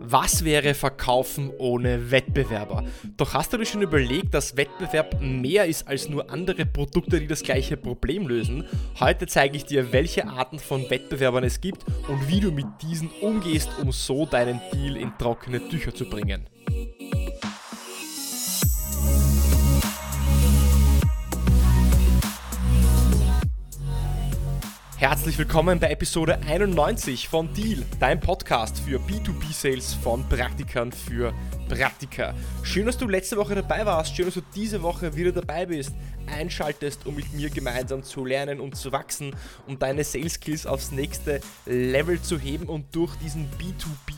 Was 0.00 0.44
wäre 0.44 0.74
Verkaufen 0.74 1.50
ohne 1.58 2.12
Wettbewerber? 2.12 2.84
Doch 3.16 3.34
hast 3.34 3.52
du 3.52 3.58
dir 3.58 3.66
schon 3.66 3.82
überlegt, 3.82 4.32
dass 4.32 4.56
Wettbewerb 4.56 5.20
mehr 5.20 5.66
ist 5.66 5.88
als 5.88 6.08
nur 6.08 6.30
andere 6.30 6.64
Produkte, 6.66 7.18
die 7.18 7.26
das 7.26 7.42
gleiche 7.42 7.76
Problem 7.76 8.28
lösen? 8.28 8.64
Heute 9.00 9.26
zeige 9.26 9.56
ich 9.56 9.64
dir, 9.64 9.92
welche 9.92 10.28
Arten 10.28 10.60
von 10.60 10.88
Wettbewerbern 10.88 11.42
es 11.42 11.60
gibt 11.60 11.84
und 12.06 12.28
wie 12.28 12.38
du 12.38 12.52
mit 12.52 12.66
diesen 12.80 13.10
umgehst, 13.20 13.70
um 13.82 13.90
so 13.90 14.24
deinen 14.24 14.60
Deal 14.72 14.96
in 14.96 15.12
trockene 15.18 15.68
Tücher 15.68 15.92
zu 15.92 16.08
bringen. 16.08 16.46
Herzlich 24.98 25.38
willkommen 25.38 25.78
bei 25.78 25.90
Episode 25.90 26.40
91 26.44 27.28
von 27.28 27.54
Deal, 27.54 27.84
dein 28.00 28.18
Podcast 28.18 28.80
für 28.80 28.98
B2B-Sales 28.98 29.94
von 29.94 30.28
Praktikern 30.28 30.90
für 30.90 31.32
Praktika. 31.68 32.34
Schön, 32.64 32.86
dass 32.86 32.98
du 32.98 33.06
letzte 33.06 33.36
Woche 33.36 33.54
dabei 33.54 33.86
warst, 33.86 34.16
schön, 34.16 34.24
dass 34.24 34.34
du 34.34 34.40
diese 34.56 34.82
Woche 34.82 35.14
wieder 35.14 35.30
dabei 35.30 35.66
bist, 35.66 35.92
einschaltest, 36.26 37.06
um 37.06 37.14
mit 37.14 37.32
mir 37.32 37.48
gemeinsam 37.48 38.02
zu 38.02 38.24
lernen 38.24 38.58
und 38.58 38.74
zu 38.74 38.90
wachsen, 38.90 39.36
um 39.68 39.78
deine 39.78 40.02
Sales 40.02 40.34
Skills 40.34 40.66
aufs 40.66 40.90
nächste 40.90 41.42
Level 41.64 42.20
zu 42.20 42.36
heben 42.36 42.66
und 42.66 42.92
durch 42.96 43.14
diesen 43.18 43.48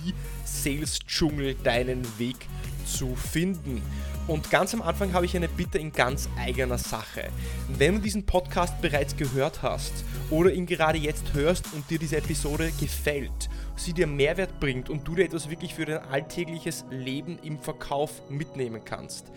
B2B-Sales-Dschungel 0.00 1.54
deinen 1.54 2.02
Weg 2.18 2.36
zu 2.84 3.14
finden. 3.14 3.82
Und 4.26 4.50
ganz 4.50 4.74
am 4.74 4.82
Anfang 4.82 5.12
habe 5.12 5.26
ich 5.26 5.36
eine 5.36 5.48
Bitte 5.48 5.78
in 5.78 5.92
ganz 5.92 6.28
eigener 6.38 6.78
Sache. 6.78 7.28
Wenn 7.68 7.96
du 7.96 8.00
diesen 8.00 8.26
Podcast 8.26 8.80
bereits 8.80 9.16
gehört 9.16 9.62
hast 9.62 9.92
oder 10.30 10.52
ihn 10.52 10.66
gerade 10.66 10.98
jetzt 10.98 11.34
hörst 11.34 11.72
und 11.72 11.88
dir 11.90 11.98
diese 11.98 12.16
Episode 12.16 12.72
gefällt, 12.78 13.48
sie 13.76 13.92
dir 13.92 14.06
Mehrwert 14.06 14.60
bringt 14.60 14.90
und 14.90 15.06
du 15.06 15.14
dir 15.14 15.24
etwas 15.24 15.50
wirklich 15.50 15.74
für 15.74 15.84
dein 15.84 15.98
alltägliches 15.98 16.84
Leben 16.90 17.38
im 17.42 17.58
Verkauf 17.58 18.22
mitnehmen 18.28 18.84
kannst, 18.84 19.32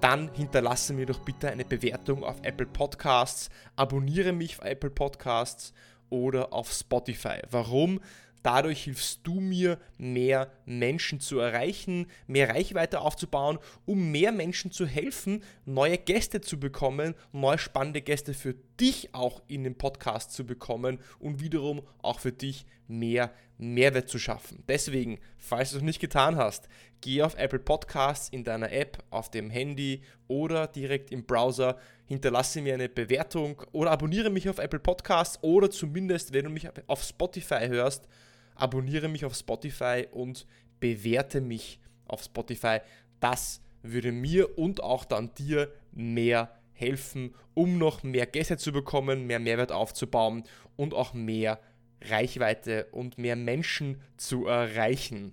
dann 0.00 0.30
hinterlasse 0.34 0.92
mir 0.92 1.06
doch 1.06 1.20
bitte 1.20 1.50
eine 1.50 1.64
Bewertung 1.64 2.24
auf 2.24 2.36
Apple 2.42 2.66
Podcasts, 2.66 3.48
abonniere 3.76 4.32
mich 4.32 4.58
auf 4.58 4.64
Apple 4.66 4.90
Podcasts 4.90 5.72
oder 6.10 6.52
auf 6.52 6.70
Spotify. 6.72 7.38
Warum? 7.50 8.00
Dadurch 8.44 8.84
hilfst 8.84 9.20
du 9.22 9.40
mir, 9.40 9.78
mehr 9.96 10.52
Menschen 10.66 11.18
zu 11.18 11.38
erreichen, 11.38 12.08
mehr 12.26 12.50
Reichweite 12.50 13.00
aufzubauen, 13.00 13.58
um 13.86 14.10
mehr 14.10 14.32
Menschen 14.32 14.70
zu 14.70 14.84
helfen, 14.84 15.42
neue 15.64 15.96
Gäste 15.96 16.42
zu 16.42 16.60
bekommen, 16.60 17.14
neue 17.32 17.56
spannende 17.56 18.02
Gäste 18.02 18.34
für 18.34 18.54
dich 18.78 19.14
auch 19.14 19.40
in 19.48 19.64
den 19.64 19.78
Podcast 19.78 20.32
zu 20.34 20.44
bekommen 20.44 20.98
und 21.18 21.40
wiederum 21.40 21.80
auch 22.02 22.20
für 22.20 22.32
dich 22.32 22.66
mehr 22.86 23.32
Mehrwert 23.56 24.10
zu 24.10 24.18
schaffen. 24.18 24.62
Deswegen, 24.68 25.20
falls 25.38 25.70
du 25.70 25.76
es 25.76 25.82
noch 25.82 25.86
nicht 25.86 26.00
getan 26.00 26.36
hast, 26.36 26.68
geh 27.00 27.22
auf 27.22 27.38
Apple 27.38 27.60
Podcasts 27.60 28.28
in 28.28 28.44
deiner 28.44 28.70
App, 28.72 29.02
auf 29.08 29.30
dem 29.30 29.48
Handy 29.48 30.02
oder 30.28 30.66
direkt 30.66 31.12
im 31.12 31.24
Browser, 31.24 31.78
hinterlasse 32.04 32.60
mir 32.60 32.74
eine 32.74 32.90
Bewertung 32.90 33.62
oder 33.72 33.90
abonniere 33.90 34.28
mich 34.28 34.50
auf 34.50 34.58
Apple 34.58 34.80
Podcasts 34.80 35.38
oder 35.42 35.70
zumindest, 35.70 36.34
wenn 36.34 36.44
du 36.44 36.50
mich 36.50 36.68
auf 36.88 37.02
Spotify 37.02 37.68
hörst, 37.68 38.06
abonniere 38.54 39.08
mich 39.08 39.24
auf 39.24 39.34
Spotify 39.34 40.06
und 40.10 40.46
bewerte 40.80 41.40
mich 41.40 41.78
auf 42.06 42.22
Spotify. 42.22 42.78
Das 43.20 43.60
würde 43.82 44.12
mir 44.12 44.58
und 44.58 44.82
auch 44.82 45.04
dann 45.04 45.34
dir 45.34 45.72
mehr 45.92 46.54
helfen, 46.72 47.34
um 47.54 47.78
noch 47.78 48.02
mehr 48.02 48.26
Gäste 48.26 48.56
zu 48.56 48.72
bekommen, 48.72 49.26
mehr 49.26 49.38
Mehrwert 49.38 49.72
aufzubauen 49.72 50.44
und 50.76 50.94
auch 50.94 51.14
mehr 51.14 51.60
Reichweite 52.02 52.86
und 52.92 53.18
mehr 53.18 53.36
Menschen 53.36 54.00
zu 54.16 54.46
erreichen. 54.46 55.32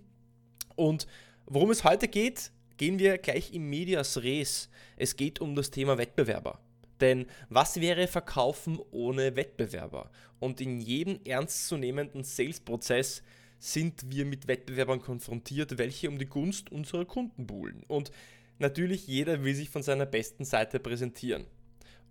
Und 0.76 1.08
worum 1.46 1.72
es 1.72 1.84
heute 1.84 2.08
geht, 2.08 2.52
gehen 2.78 3.00
wir 3.00 3.18
gleich 3.18 3.54
im 3.54 3.70
Medias 3.70 4.24
Res. 4.24 4.70
Es 4.98 5.16
geht 5.16 5.42
um 5.42 5.56
das 5.56 5.72
Thema 5.72 5.98
Wettbewerber. 5.98 6.60
Denn 7.02 7.26
was 7.50 7.82
wäre 7.82 8.08
Verkaufen 8.08 8.80
ohne 8.92 9.36
Wettbewerber? 9.36 10.10
Und 10.40 10.62
in 10.62 10.80
jedem 10.80 11.20
ernstzunehmenden 11.26 12.24
Sales-Prozess 12.24 13.24
sind 13.60 14.10
wir 14.10 14.26
mit 14.26 14.48
Wettbewerbern 14.48 15.02
konfrontiert, 15.02 15.78
welche 15.78 16.10
um 16.10 16.18
die 16.18 16.26
Gunst 16.26 16.72
unserer 16.72 17.06
Kunden 17.06 17.46
buhlen. 17.46 17.84
Und 17.88 18.12
natürlich 18.60 19.08
jeder 19.08 19.44
will 19.44 19.54
sich 19.54 19.70
von 19.70 19.84
seiner 19.84 20.06
besten 20.06 20.46
Seite 20.46 20.80
präsentieren. 20.80 21.46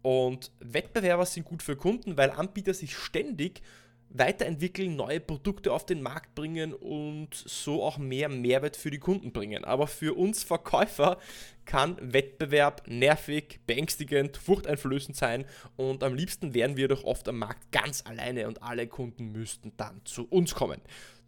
Und 0.03 0.51
Wettbewerber 0.61 1.27
sind 1.27 1.45
gut 1.45 1.62
für 1.62 1.77
Kunden, 1.77 2.17
weil 2.17 2.31
Anbieter 2.31 2.72
sich 2.75 2.97
ständig 2.97 3.62
weiterentwickeln, 4.10 4.97
neue 4.97 5.21
Produkte 5.21 5.72
auf 5.72 5.87
den 5.87 6.03
Markt 6.03 6.34
bringen 6.34 6.75
und 6.75 7.34
so 7.34 7.82
auch 7.82 7.98
mehr 7.98 8.28
Mehrwert 8.28 8.76
für 8.76 8.91
die 8.91 8.98
Kunden 8.98 9.32
bringen. 9.32 9.65
Aber 9.65 9.87
für 9.87 10.16
uns 10.16 10.43
Verkäufer 10.43 11.19
kann 11.65 11.97
Wettbewerb 12.00 12.82
nervig, 12.88 13.60
beängstigend, 13.66 14.37
furchteinflößend 14.37 15.16
sein 15.16 15.44
und 15.76 16.03
am 16.03 16.15
liebsten 16.15 16.53
wären 16.54 16.76
wir 16.76 16.88
doch 16.88 17.04
oft 17.04 17.28
am 17.28 17.38
Markt 17.38 17.71
ganz 17.71 18.04
alleine 18.04 18.48
und 18.48 18.62
alle 18.62 18.88
Kunden 18.88 19.31
müssten 19.31 19.72
dann 19.76 20.00
zu 20.04 20.27
uns 20.28 20.54
kommen. 20.54 20.81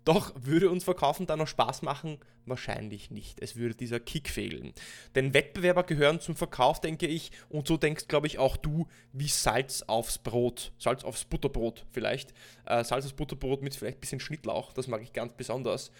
Doch 0.04 0.32
würde 0.34 0.70
uns 0.70 0.82
Verkaufen 0.84 1.26
dann 1.26 1.38
noch 1.38 1.46
Spaß 1.46 1.82
machen? 1.82 2.18
Wahrscheinlich 2.44 3.10
nicht. 3.12 3.40
Es 3.40 3.54
würde 3.54 3.74
dieser 3.74 4.00
Kick 4.00 4.28
fehlen. 4.28 4.72
Denn 5.14 5.32
Wettbewerber 5.32 5.84
gehören 5.84 6.20
zum 6.20 6.34
Verkauf, 6.34 6.80
denke 6.80 7.06
ich, 7.06 7.30
und 7.48 7.68
so 7.68 7.76
denkst, 7.76 8.08
glaube 8.08 8.26
ich, 8.26 8.38
auch 8.38 8.56
du, 8.56 8.88
wie 9.12 9.28
Salz 9.28 9.82
aufs 9.82 10.18
Brot. 10.18 10.72
Salz 10.78 11.04
aufs 11.04 11.24
Butterbrot 11.24 11.86
vielleicht. 11.92 12.34
Äh, 12.66 12.82
Salz 12.82 13.04
aufs 13.04 13.14
Butterbrot 13.14 13.62
mit 13.62 13.76
vielleicht 13.76 13.98
ein 13.98 14.00
bisschen 14.00 14.20
Schnittlauch, 14.20 14.72
das 14.72 14.88
mag 14.88 15.02
ich 15.02 15.12
ganz 15.12 15.34
besonders. 15.36 15.92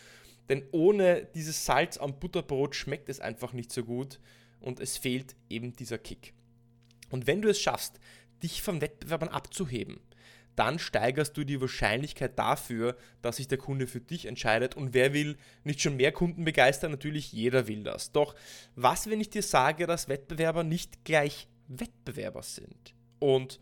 Denn 0.49 0.65
ohne 0.73 1.29
dieses 1.35 1.65
Salz 1.65 1.97
am 1.97 2.19
Butterbrot 2.19 2.75
schmeckt 2.75 3.09
es 3.09 3.21
einfach 3.21 3.53
nicht 3.53 3.71
so 3.71 3.85
gut 3.85 4.19
und 4.61 4.81
es 4.81 4.99
fehlt 4.99 5.37
eben 5.49 5.75
dieser 5.77 5.99
Kick. 5.99 6.35
Und 7.11 7.27
wenn 7.27 7.43
du 7.43 7.49
es 7.49 7.61
schaffst, 7.61 8.01
dich 8.43 8.63
von 8.63 8.81
Wettbewerbern 8.81 9.29
abzuheben, 9.29 10.01
dann 10.57 10.79
steigerst 10.79 11.37
du 11.37 11.45
die 11.45 11.61
Wahrscheinlichkeit 11.61 12.39
dafür, 12.39 12.97
dass 13.23 13.37
sich 13.37 13.49
der 13.49 13.59
Kunde 13.59 13.87
für 13.87 14.01
dich 14.01 14.27
entscheidet. 14.27 14.77
Und 14.77 14.95
wer 14.95 15.13
will 15.13 15.37
nicht 15.65 15.81
schon 15.81 15.97
mehr 15.97 16.13
Kunden 16.13 16.45
begeistern? 16.45 16.91
Natürlich 16.91 17.33
jeder 17.33 17.69
will 17.69 17.83
das. 17.83 18.13
Doch 18.13 18.35
was, 18.77 19.09
wenn 19.09 19.21
ich 19.21 19.31
dir 19.31 19.43
sage, 19.43 19.87
dass 19.87 20.09
Wettbewerber 20.09 20.63
nicht 20.63 21.05
gleich 21.05 21.49
Wettbewerber 21.69 22.43
sind? 22.43 22.95
Und 23.19 23.61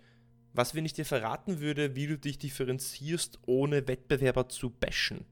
was, 0.53 0.75
wenn 0.75 0.85
ich 0.85 0.95
dir 0.95 1.05
verraten 1.05 1.61
würde, 1.61 1.95
wie 1.95 2.07
du 2.07 2.19
dich 2.19 2.39
differenzierst, 2.39 3.39
ohne 3.47 3.87
Wettbewerber 3.87 4.49
zu 4.49 4.71
bashen? 4.71 5.25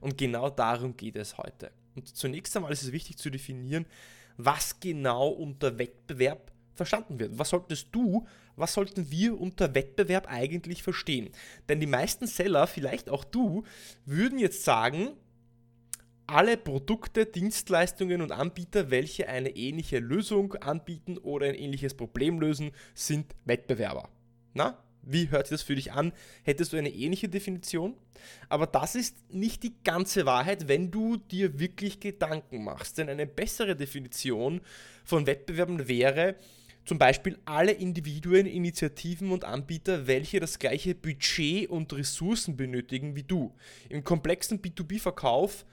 Und 0.00 0.16
genau 0.16 0.48
darum 0.48 0.96
geht 0.96 1.16
es 1.16 1.36
heute. 1.36 1.70
Und 1.94 2.08
zunächst 2.16 2.56
einmal 2.56 2.72
ist 2.72 2.82
es 2.82 2.92
wichtig 2.92 3.18
zu 3.18 3.30
definieren, 3.30 3.86
was 4.36 4.80
genau 4.80 5.28
unter 5.28 5.78
Wettbewerb 5.78 6.51
verstanden 6.74 7.18
wird. 7.18 7.38
Was 7.38 7.50
solltest 7.50 7.88
du, 7.92 8.26
was 8.56 8.74
sollten 8.74 9.10
wir 9.10 9.40
unter 9.40 9.74
Wettbewerb 9.74 10.26
eigentlich 10.28 10.82
verstehen? 10.82 11.30
Denn 11.68 11.80
die 11.80 11.86
meisten 11.86 12.26
Seller, 12.26 12.66
vielleicht 12.66 13.10
auch 13.10 13.24
du, 13.24 13.64
würden 14.04 14.38
jetzt 14.38 14.64
sagen, 14.64 15.12
alle 16.26 16.56
Produkte, 16.56 17.26
Dienstleistungen 17.26 18.22
und 18.22 18.32
Anbieter, 18.32 18.90
welche 18.90 19.28
eine 19.28 19.50
ähnliche 19.50 19.98
Lösung 19.98 20.54
anbieten 20.54 21.18
oder 21.18 21.46
ein 21.46 21.54
ähnliches 21.54 21.94
Problem 21.94 22.40
lösen, 22.40 22.70
sind 22.94 23.34
Wettbewerber. 23.44 24.08
Na, 24.54 24.82
wie 25.02 25.30
hört 25.30 25.48
sich 25.48 25.56
das 25.56 25.62
für 25.62 25.74
dich 25.74 25.92
an? 25.92 26.12
Hättest 26.44 26.72
du 26.72 26.76
eine 26.76 26.90
ähnliche 26.90 27.28
Definition? 27.28 27.96
Aber 28.48 28.66
das 28.66 28.94
ist 28.94 29.32
nicht 29.32 29.62
die 29.62 29.74
ganze 29.82 30.26
Wahrheit, 30.26 30.68
wenn 30.68 30.90
du 30.90 31.16
dir 31.16 31.58
wirklich 31.58 31.98
Gedanken 31.98 32.62
machst. 32.64 32.98
Denn 32.98 33.08
eine 33.08 33.26
bessere 33.26 33.74
Definition 33.74 34.60
von 35.04 35.26
Wettbewerben 35.26 35.88
wäre, 35.88 36.36
zum 36.84 36.98
Beispiel 36.98 37.38
alle 37.44 37.72
Individuen, 37.72 38.46
Initiativen 38.46 39.30
und 39.30 39.44
Anbieter, 39.44 40.06
welche 40.06 40.40
das 40.40 40.58
gleiche 40.58 40.94
Budget 40.94 41.68
und 41.70 41.92
Ressourcen 41.92 42.56
benötigen 42.56 43.14
wie 43.14 43.22
du. 43.22 43.54
Im 43.88 44.02
komplexen 44.02 44.60
B2B-Verkauf 44.60 45.64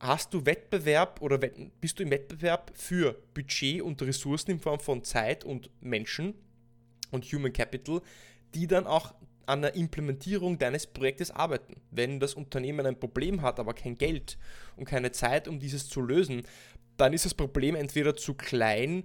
hast 0.00 0.34
du 0.34 0.44
Wettbewerb 0.46 1.20
oder 1.20 1.38
bist 1.38 1.98
du 1.98 2.02
im 2.02 2.10
Wettbewerb 2.10 2.72
für 2.74 3.20
Budget 3.34 3.82
und 3.82 4.00
Ressourcen 4.02 4.52
in 4.52 4.60
Form 4.60 4.80
von 4.80 5.04
Zeit 5.04 5.44
und 5.44 5.70
Menschen 5.80 6.34
und 7.10 7.24
Human 7.26 7.52
Capital, 7.52 8.00
die 8.54 8.66
dann 8.66 8.86
auch 8.86 9.14
an 9.46 9.62
der 9.62 9.74
Implementierung 9.74 10.58
deines 10.58 10.86
Projektes 10.86 11.30
arbeiten. 11.30 11.76
Wenn 11.90 12.18
das 12.18 12.34
Unternehmen 12.34 12.86
ein 12.86 12.98
Problem 12.98 13.42
hat, 13.42 13.60
aber 13.60 13.74
kein 13.74 13.96
Geld 13.96 14.38
und 14.76 14.86
keine 14.86 15.12
Zeit, 15.12 15.48
um 15.48 15.58
dieses 15.58 15.88
zu 15.88 16.00
lösen, 16.00 16.42
dann 16.96 17.12
ist 17.12 17.24
das 17.24 17.34
Problem 17.34 17.74
entweder 17.74 18.16
zu 18.16 18.34
klein 18.34 19.04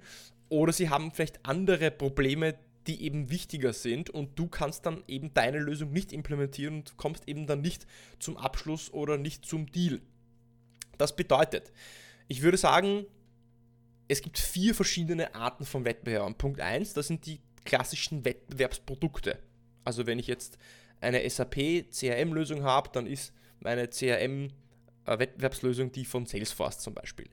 oder 0.50 0.74
sie 0.74 0.90
haben 0.90 1.12
vielleicht 1.12 1.46
andere 1.46 1.92
Probleme, 1.92 2.56
die 2.88 3.04
eben 3.04 3.30
wichtiger 3.30 3.74
sind 3.74 4.10
und 4.10 4.38
du 4.38 4.48
kannst 4.48 4.86
dann 4.86 5.04
eben 5.08 5.34
deine 5.34 5.60
Lösung 5.60 5.92
nicht 5.92 6.12
implementieren 6.12 6.76
und 6.76 6.98
kommst 6.98 7.28
eben 7.28 7.46
dann 7.46 7.62
nicht 7.62 7.86
zum 8.20 8.38
Abschluss 8.38 8.92
oder 8.92 9.18
nicht 9.18 9.46
zum 9.46 9.72
Deal. 9.72 10.02
Das 10.98 11.16
bedeutet, 11.16 11.72
ich 12.28 12.42
würde 12.42 12.58
sagen, 12.58 13.06
es 14.08 14.22
gibt 14.22 14.40
vier 14.40 14.74
verschiedene 14.74 15.36
Arten 15.36 15.66
von 15.66 15.86
Wettbewerbern. 15.86 16.36
Punkt 16.36 16.60
1, 16.60 16.94
das 16.94 17.08
sind 17.08 17.26
die 17.26 17.40
klassischen 17.64 18.26
Wettbewerbsprodukte. 18.26 19.38
Also 19.84 20.08
wenn 20.08 20.20
ich 20.20 20.28
jetzt 20.28 20.58
eine 21.00 21.28
SAP 21.30 21.92
CRM-Lösung 21.92 22.64
habe, 22.64 22.90
dann 22.92 23.06
ist 23.06 23.34
meine 23.60 23.88
CRM 23.88 24.50
äh, 25.06 25.28
die 25.96 26.06
von 26.06 26.26
Salesforce 26.26 26.80
zum 26.80 26.94
Beispiel. 26.94 27.30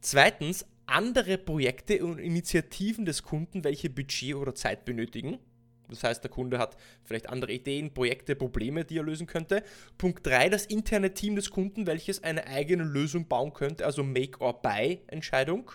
Zweitens, 0.00 0.66
andere 0.86 1.38
Projekte 1.38 2.04
und 2.04 2.18
Initiativen 2.18 3.04
des 3.04 3.22
Kunden, 3.22 3.64
welche 3.64 3.90
Budget 3.90 4.34
oder 4.34 4.54
Zeit 4.54 4.84
benötigen. 4.84 5.38
Das 5.88 6.02
heißt, 6.02 6.22
der 6.22 6.30
Kunde 6.30 6.58
hat 6.58 6.76
vielleicht 7.04 7.28
andere 7.28 7.52
Ideen, 7.52 7.94
Projekte, 7.94 8.34
Probleme, 8.34 8.84
die 8.84 8.98
er 8.98 9.04
lösen 9.04 9.26
könnte. 9.26 9.62
Punkt 9.98 10.26
3, 10.26 10.48
das 10.48 10.66
interne 10.66 11.14
Team 11.14 11.36
des 11.36 11.50
Kunden, 11.50 11.86
welches 11.86 12.24
eine 12.24 12.46
eigene 12.46 12.84
Lösung 12.84 13.28
bauen 13.28 13.52
könnte, 13.52 13.86
also 13.86 14.02
Make-or-Buy-Entscheidung. 14.02 15.70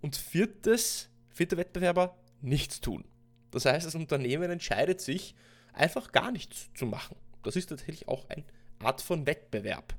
Und 0.00 0.16
viertes, 0.16 1.10
vierter 1.28 1.56
Wettbewerber, 1.56 2.16
nichts 2.40 2.80
tun. 2.80 3.04
Das 3.50 3.64
heißt, 3.64 3.86
das 3.86 3.94
Unternehmen 3.94 4.50
entscheidet 4.50 5.00
sich, 5.00 5.34
einfach 5.72 6.12
gar 6.12 6.32
nichts 6.32 6.70
zu 6.74 6.86
machen. 6.86 7.16
Das 7.42 7.56
ist 7.56 7.66
tatsächlich 7.66 8.08
auch 8.08 8.28
eine 8.28 8.44
Art 8.80 9.00
von 9.00 9.26
Wettbewerb. 9.26 9.94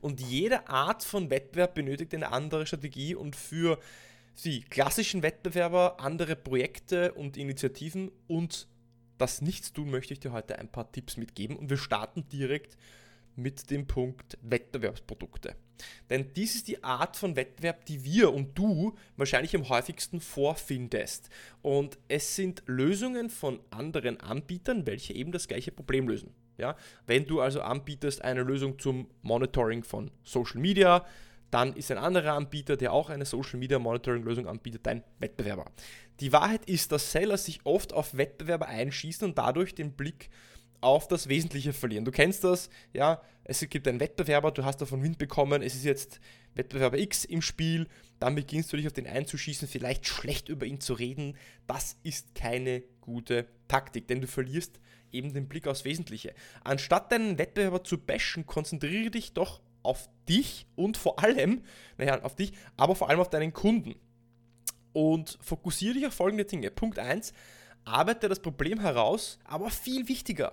Und 0.00 0.20
jede 0.20 0.68
Art 0.68 1.04
von 1.04 1.30
Wettbewerb 1.30 1.74
benötigt 1.74 2.14
eine 2.14 2.32
andere 2.32 2.66
Strategie 2.66 3.14
und 3.14 3.36
für 3.36 3.78
die 4.44 4.62
klassischen 4.62 5.22
Wettbewerber 5.22 6.00
andere 6.00 6.36
Projekte 6.36 7.12
und 7.12 7.36
Initiativen 7.36 8.10
und 8.26 8.66
das 9.18 9.42
Nichtstun 9.42 9.90
möchte 9.90 10.12
ich 10.12 10.20
dir 10.20 10.32
heute 10.32 10.58
ein 10.58 10.68
paar 10.68 10.90
Tipps 10.90 11.16
mitgeben 11.16 11.56
und 11.56 11.70
wir 11.70 11.76
starten 11.76 12.28
direkt 12.28 12.76
mit 13.36 13.70
dem 13.70 13.86
Punkt 13.86 14.38
Wettbewerbsprodukte. 14.42 15.56
Denn 16.10 16.32
dies 16.34 16.54
ist 16.54 16.68
die 16.68 16.82
Art 16.84 17.16
von 17.16 17.36
Wettbewerb, 17.36 17.84
die 17.86 18.04
wir 18.04 18.32
und 18.32 18.56
du 18.56 18.94
wahrscheinlich 19.16 19.56
am 19.56 19.68
häufigsten 19.68 20.20
vorfindest. 20.20 21.30
Und 21.62 21.98
es 22.08 22.36
sind 22.36 22.62
Lösungen 22.66 23.30
von 23.30 23.60
anderen 23.70 24.20
Anbietern, 24.20 24.86
welche 24.86 25.14
eben 25.14 25.32
das 25.32 25.48
gleiche 25.48 25.72
Problem 25.72 26.08
lösen. 26.08 26.32
Ja? 26.58 26.76
Wenn 27.06 27.26
du 27.26 27.40
also 27.40 27.60
anbietest 27.62 28.22
eine 28.22 28.42
Lösung 28.42 28.78
zum 28.78 29.08
Monitoring 29.22 29.84
von 29.84 30.10
Social 30.22 30.60
Media, 30.60 31.04
dann 31.50 31.74
ist 31.74 31.90
ein 31.90 31.98
anderer 31.98 32.32
Anbieter, 32.32 32.76
der 32.76 32.92
auch 32.92 33.10
eine 33.10 33.24
Social 33.24 33.58
Media 33.58 33.78
Monitoring 33.78 34.24
Lösung 34.24 34.48
anbietet, 34.48 34.86
dein 34.86 35.04
Wettbewerber. 35.20 35.66
Die 36.20 36.32
Wahrheit 36.32 36.64
ist, 36.66 36.90
dass 36.90 37.12
Seller 37.12 37.38
sich 37.38 37.60
oft 37.64 37.92
auf 37.92 38.16
Wettbewerber 38.16 38.66
einschießen 38.66 39.28
und 39.28 39.38
dadurch 39.38 39.74
den 39.74 39.92
Blick 39.92 40.30
auf 40.80 41.08
das 41.08 41.28
Wesentliche 41.28 41.72
verlieren. 41.72 42.04
Du 42.04 42.10
kennst 42.10 42.44
das, 42.44 42.68
ja, 42.92 43.22
es 43.44 43.60
gibt 43.68 43.88
einen 43.88 44.00
Wettbewerber, 44.00 44.50
du 44.50 44.64
hast 44.64 44.80
davon 44.80 45.02
Wind 45.02 45.18
bekommen, 45.18 45.62
es 45.62 45.74
ist 45.74 45.84
jetzt 45.84 46.20
Wettbewerber 46.54 46.98
X 46.98 47.24
im 47.24 47.40
Spiel, 47.40 47.88
dann 48.20 48.34
beginnst 48.34 48.72
du 48.72 48.76
dich 48.76 48.86
auf 48.86 48.92
den 48.92 49.06
einzuschießen, 49.06 49.66
vielleicht 49.66 50.06
schlecht 50.06 50.48
über 50.48 50.66
ihn 50.66 50.80
zu 50.80 50.94
reden. 50.94 51.36
Das 51.66 51.96
ist 52.02 52.34
keine 52.34 52.82
gute 53.00 53.46
Taktik, 53.68 54.08
denn 54.08 54.20
du 54.20 54.26
verlierst 54.26 54.78
eben 55.14 55.32
den 55.32 55.48
Blick 55.48 55.66
aufs 55.66 55.84
Wesentliche. 55.84 56.34
Anstatt 56.62 57.12
deinen 57.12 57.38
Wettbewerber 57.38 57.84
zu 57.84 57.98
bashen, 57.98 58.46
konzentriere 58.46 59.10
dich 59.10 59.32
doch 59.32 59.60
auf 59.82 60.08
dich 60.28 60.66
und 60.76 60.96
vor 60.96 61.22
allem, 61.22 61.62
naja, 61.98 62.22
auf 62.22 62.34
dich, 62.34 62.52
aber 62.76 62.94
vor 62.94 63.08
allem 63.08 63.20
auf 63.20 63.30
deinen 63.30 63.52
Kunden. 63.52 63.94
Und 64.92 65.38
fokussiere 65.40 65.94
dich 65.94 66.06
auf 66.06 66.14
folgende 66.14 66.44
Dinge. 66.44 66.70
Punkt 66.70 66.98
1, 66.98 67.32
arbeite 67.84 68.28
das 68.28 68.40
Problem 68.40 68.80
heraus, 68.80 69.38
aber 69.44 69.70
viel 69.70 70.08
wichtiger, 70.08 70.52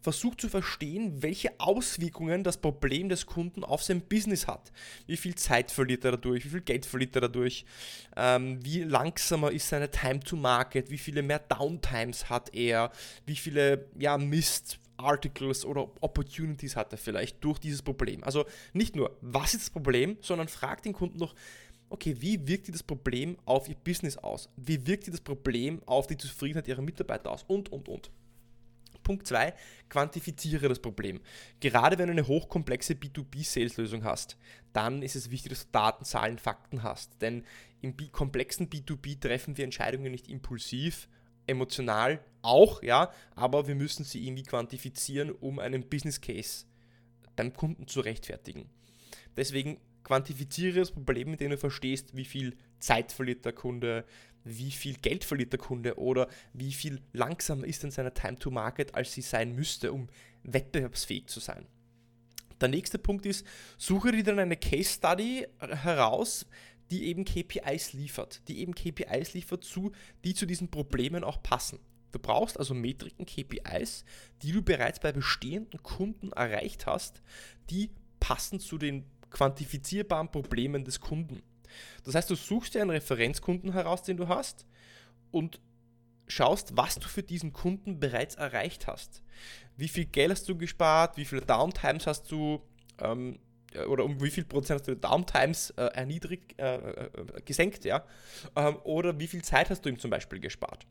versucht 0.00 0.40
zu 0.40 0.48
verstehen, 0.48 1.22
welche 1.22 1.58
Auswirkungen 1.58 2.44
das 2.44 2.56
Problem 2.56 3.08
des 3.08 3.26
Kunden 3.26 3.64
auf 3.64 3.82
sein 3.82 4.00
Business 4.00 4.46
hat. 4.46 4.72
Wie 5.06 5.16
viel 5.16 5.34
Zeit 5.34 5.70
verliert 5.70 6.04
er 6.04 6.12
dadurch, 6.12 6.44
wie 6.44 6.50
viel 6.50 6.60
Geld 6.60 6.86
verliert 6.86 7.14
er 7.16 7.22
dadurch, 7.22 7.64
ähm, 8.16 8.64
wie 8.64 8.82
langsamer 8.82 9.50
ist 9.50 9.68
seine 9.68 9.90
Time 9.90 10.20
to 10.20 10.36
Market, 10.36 10.90
wie 10.90 10.98
viele 10.98 11.22
mehr 11.22 11.40
Downtimes 11.40 12.30
hat 12.30 12.54
er, 12.54 12.92
wie 13.26 13.36
viele 13.36 13.86
ja, 13.98 14.16
Mist. 14.18 14.78
Articles 15.00 15.64
oder 15.64 15.88
Opportunities 16.00 16.74
hat 16.74 16.90
er 16.92 16.98
vielleicht 16.98 17.42
durch 17.44 17.60
dieses 17.60 17.82
Problem. 17.82 18.24
Also 18.24 18.46
nicht 18.72 18.96
nur, 18.96 19.16
was 19.20 19.54
ist 19.54 19.62
das 19.62 19.70
Problem, 19.70 20.16
sondern 20.20 20.48
fragt 20.48 20.86
den 20.86 20.92
Kunden 20.92 21.18
noch, 21.18 21.36
okay, 21.88 22.16
wie 22.18 22.46
wirkt 22.46 22.68
das 22.74 22.82
Problem 22.82 23.38
auf 23.44 23.68
ihr 23.68 23.76
Business 23.76 24.16
aus? 24.18 24.48
Wie 24.56 24.86
wirkt 24.86 25.08
das 25.08 25.20
Problem 25.20 25.80
auf 25.86 26.06
die 26.06 26.16
Zufriedenheit 26.16 26.68
ihrer 26.68 26.82
Mitarbeiter 26.82 27.30
aus? 27.30 27.44
Und, 27.46 27.70
und, 27.70 27.88
und. 27.88 28.10
Punkt 29.08 29.26
2, 29.26 29.54
quantifiziere 29.88 30.68
das 30.68 30.80
Problem. 30.80 31.22
Gerade 31.60 31.96
wenn 31.96 32.08
du 32.08 32.12
eine 32.12 32.26
hochkomplexe 32.26 32.92
B2B-Sales-Lösung 32.92 34.04
hast, 34.04 34.36
dann 34.74 35.00
ist 35.00 35.16
es 35.16 35.30
wichtig, 35.30 35.48
dass 35.48 35.64
du 35.64 35.72
Daten, 35.72 36.04
Zahlen, 36.04 36.36
Fakten 36.36 36.82
hast. 36.82 37.22
Denn 37.22 37.46
im 37.80 37.96
komplexen 38.12 38.68
B2B 38.68 39.18
treffen 39.18 39.56
wir 39.56 39.64
Entscheidungen 39.64 40.12
nicht 40.12 40.28
impulsiv, 40.28 41.08
emotional 41.46 42.22
auch, 42.42 42.82
ja, 42.82 43.10
aber 43.34 43.66
wir 43.66 43.76
müssen 43.76 44.04
sie 44.04 44.26
irgendwie 44.26 44.42
quantifizieren, 44.42 45.30
um 45.30 45.58
einen 45.58 45.88
Business 45.88 46.20
Case 46.20 46.66
beim 47.34 47.54
Kunden 47.54 47.88
zu 47.88 48.00
rechtfertigen. 48.00 48.68
Deswegen 49.38 49.80
quantifiziere 50.04 50.80
das 50.80 50.90
Problem, 50.90 51.30
mit 51.30 51.40
dem 51.40 51.50
du 51.50 51.56
verstehst, 51.56 52.14
wie 52.14 52.26
viel 52.26 52.58
Zeit 52.78 53.10
verliert 53.10 53.46
der 53.46 53.54
Kunde, 53.54 54.04
wie 54.44 54.70
viel 54.70 54.94
Geld 54.94 55.24
verliert 55.24 55.52
der 55.52 55.58
Kunde 55.58 55.98
oder 55.98 56.28
wie 56.52 56.72
viel 56.72 57.00
langsamer 57.12 57.66
ist 57.66 57.82
denn 57.82 57.90
seine 57.90 58.14
Time 58.14 58.38
to 58.38 58.50
Market, 58.50 58.94
als 58.94 59.12
sie 59.12 59.22
sein 59.22 59.54
müsste, 59.54 59.92
um 59.92 60.08
wettbewerbsfähig 60.42 61.26
zu 61.26 61.40
sein. 61.40 61.66
Der 62.60 62.68
nächste 62.68 62.98
Punkt 62.98 63.26
ist, 63.26 63.46
suche 63.76 64.12
dir 64.12 64.24
dann 64.24 64.38
eine 64.38 64.56
Case 64.56 64.94
Study 64.94 65.46
heraus, 65.60 66.46
die 66.90 67.06
eben 67.06 67.24
KPIs 67.24 67.92
liefert, 67.92 68.42
die 68.48 68.60
eben 68.60 68.74
KPIs 68.74 69.34
liefert, 69.34 69.62
zu, 69.62 69.92
die 70.24 70.34
zu 70.34 70.46
diesen 70.46 70.70
Problemen 70.70 71.22
auch 71.22 71.42
passen. 71.42 71.78
Du 72.12 72.18
brauchst 72.18 72.58
also 72.58 72.74
Metriken, 72.74 73.26
KPIs, 73.26 74.04
die 74.42 74.52
du 74.52 74.62
bereits 74.62 74.98
bei 74.98 75.12
bestehenden 75.12 75.82
Kunden 75.82 76.32
erreicht 76.32 76.86
hast, 76.86 77.22
die 77.70 77.90
passen 78.18 78.60
zu 78.60 78.78
den 78.78 79.04
quantifizierbaren 79.30 80.30
Problemen 80.30 80.84
des 80.84 81.00
Kunden. 81.00 81.42
Das 82.04 82.14
heißt, 82.14 82.30
du 82.30 82.34
suchst 82.34 82.74
dir 82.74 82.82
einen 82.82 82.90
Referenzkunden 82.90 83.72
heraus, 83.72 84.02
den 84.02 84.16
du 84.16 84.28
hast 84.28 84.66
und 85.30 85.60
schaust, 86.26 86.76
was 86.76 86.96
du 86.96 87.08
für 87.08 87.22
diesen 87.22 87.52
Kunden 87.52 88.00
bereits 88.00 88.34
erreicht 88.34 88.86
hast. 88.86 89.22
Wie 89.76 89.88
viel 89.88 90.04
Geld 90.04 90.30
hast 90.30 90.48
du 90.48 90.56
gespart, 90.56 91.16
wie 91.16 91.24
viele 91.24 91.42
Downtimes 91.42 92.06
hast 92.06 92.30
du 92.30 92.60
ähm, 93.00 93.38
oder 93.88 94.04
um 94.04 94.20
wie 94.22 94.30
viel 94.30 94.44
Prozent 94.44 94.80
hast 94.80 94.88
du 94.88 94.96
Downtimes 94.96 95.70
äh, 95.70 95.82
erniedrigt, 95.82 96.58
äh, 96.58 96.76
äh, 96.76 97.10
gesenkt, 97.44 97.84
ja? 97.84 98.04
Ähm, 98.56 98.78
oder 98.84 99.18
wie 99.18 99.26
viel 99.26 99.42
Zeit 99.42 99.70
hast 99.70 99.84
du 99.84 99.88
ihm 99.88 99.98
zum 99.98 100.10
Beispiel 100.10 100.40
gespart. 100.40 100.86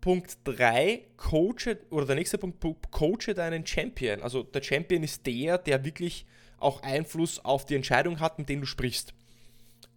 Punkt 0.00 0.38
3, 0.44 1.06
coache, 1.16 1.78
oder 1.90 2.06
der 2.06 2.16
nächste 2.16 2.38
Punkt, 2.38 2.64
coache 2.90 3.34
deinen 3.34 3.66
Champion. 3.66 4.22
Also 4.22 4.42
der 4.42 4.62
Champion 4.62 5.02
ist 5.02 5.26
der, 5.26 5.58
der 5.58 5.84
wirklich 5.84 6.24
auch 6.58 6.82
Einfluss 6.82 7.44
auf 7.44 7.66
die 7.66 7.74
Entscheidung 7.74 8.20
hat, 8.20 8.38
mit 8.38 8.48
dem 8.48 8.60
du 8.60 8.66
sprichst. 8.66 9.14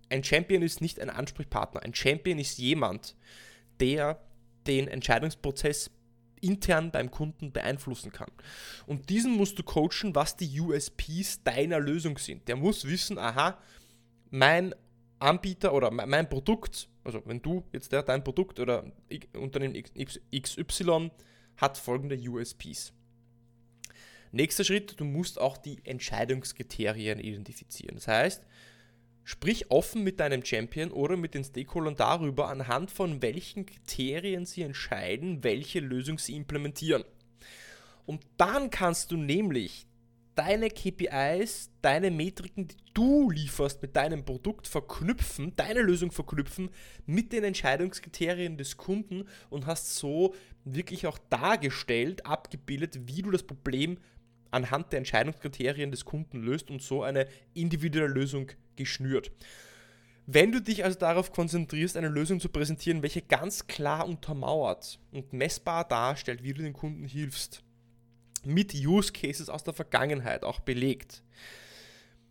Ein 0.10 0.24
Champion 0.24 0.62
ist 0.62 0.82
nicht 0.82 1.00
ein 1.00 1.10
Ansprechpartner. 1.10 1.84
Ein 1.84 1.96
Champion 1.96 2.38
ist 2.38 2.58
jemand, 2.58 3.16
der 3.80 4.22
den 4.68 4.88
Entscheidungsprozess 4.88 5.90
intern 6.42 6.92
beim 6.92 7.12
Kunden 7.12 7.52
beeinflussen 7.52 8.12
kann. 8.12 8.32
Und 8.86 9.10
diesen 9.10 9.38
musst 9.38 9.58
du 9.60 9.64
coachen, 9.64 10.16
was 10.16 10.36
die 10.36 10.60
USPs 10.60 11.44
deiner 11.44 11.80
Lösung 11.80 12.18
sind. 12.18 12.48
Der 12.48 12.56
muss 12.56 12.86
wissen, 12.86 13.18
aha, 13.18 13.58
mein 14.30 14.76
Anbieter 15.20 15.74
oder 15.74 15.92
mein 15.92 16.28
Produkt, 16.28 16.90
also 17.04 17.22
wenn 17.26 17.42
du 17.42 17.64
jetzt 17.72 17.94
dein 17.94 18.24
Produkt 18.24 18.60
oder 18.60 18.92
Unternehmen 19.34 19.82
XY 19.84 21.12
hat 21.58 21.78
folgende 21.78 22.18
USPs. 22.18 22.92
Nächster 24.32 24.64
Schritt, 24.64 25.00
du 25.00 25.04
musst 25.04 25.40
auch 25.40 25.58
die 25.58 25.80
Entscheidungskriterien 25.84 27.20
identifizieren. 27.20 27.96
Das 27.96 28.08
heißt, 28.08 28.44
sprich 29.24 29.70
offen 29.70 30.04
mit 30.04 30.20
deinem 30.20 30.46
Champion 30.46 30.92
oder 30.92 31.18
mit 31.18 31.34
den 31.34 31.44
Stakeholdern 31.44 31.96
darüber, 31.96 32.48
anhand 32.48 32.92
von 32.92 33.22
welchen 33.22 33.66
Kriterien 33.66 34.46
sie 34.46 34.62
entscheiden, 34.62 35.44
welche 35.44 35.80
Lösung 35.80 36.18
sie 36.18 36.36
implementieren. 36.36 37.04
Und 38.06 38.26
dann 38.38 38.70
kannst 38.70 39.12
du 39.12 39.18
nämlich 39.18 39.86
deine 40.36 40.70
KPIs, 40.70 41.70
deine 41.82 42.10
Metriken, 42.10 42.68
die 42.68 42.78
du 42.94 43.30
lieferst 43.30 43.82
mit 43.82 43.96
deinem 43.96 44.24
Produkt 44.24 44.68
verknüpfen, 44.68 45.54
deine 45.56 45.82
Lösung 45.82 46.12
verknüpfen 46.12 46.70
mit 47.06 47.34
den 47.34 47.44
Entscheidungskriterien 47.44 48.58
des 48.58 48.78
Kunden 48.78 49.26
und 49.50 49.66
hast 49.66 49.96
so 49.96 50.34
wirklich 50.64 51.06
auch 51.06 51.18
dargestellt, 51.30 52.26
abgebildet, 52.26 53.08
wie 53.08 53.22
du 53.22 53.32
das 53.32 53.44
Problem 53.44 53.98
anhand 54.52 54.92
der 54.92 55.00
Entscheidungskriterien 55.00 55.92
des 55.92 56.06
Kunden 56.06 56.42
löst 56.42 56.70
und 56.70 56.82
so 56.82 57.04
eine 57.04 57.28
individuelle 57.54 58.08
Lösung 58.08 58.52
geschnürt. 58.76 59.32
Wenn 60.28 60.52
du 60.52 60.62
dich 60.62 60.84
also 60.84 61.00
darauf 61.00 61.32
konzentrierst, 61.32 61.98
eine 61.98 62.08
Lösung 62.08 62.40
zu 62.40 62.50
präsentieren, 62.50 63.02
welche 63.02 63.22
ganz 63.22 63.68
klar 63.68 64.08
untermauert 64.08 65.00
und 65.12 65.34
messbar 65.34 65.88
darstellt, 65.88 66.44
wie 66.44 66.54
du 66.54 66.62
den 66.62 66.74
Kunden 66.74 67.06
hilfst, 67.06 67.64
mit 68.44 68.74
Use 68.74 69.12
Cases 69.12 69.50
aus 69.50 69.64
der 69.64 69.74
Vergangenheit 69.74 70.44
auch 70.44 70.60
belegt, 70.60 71.24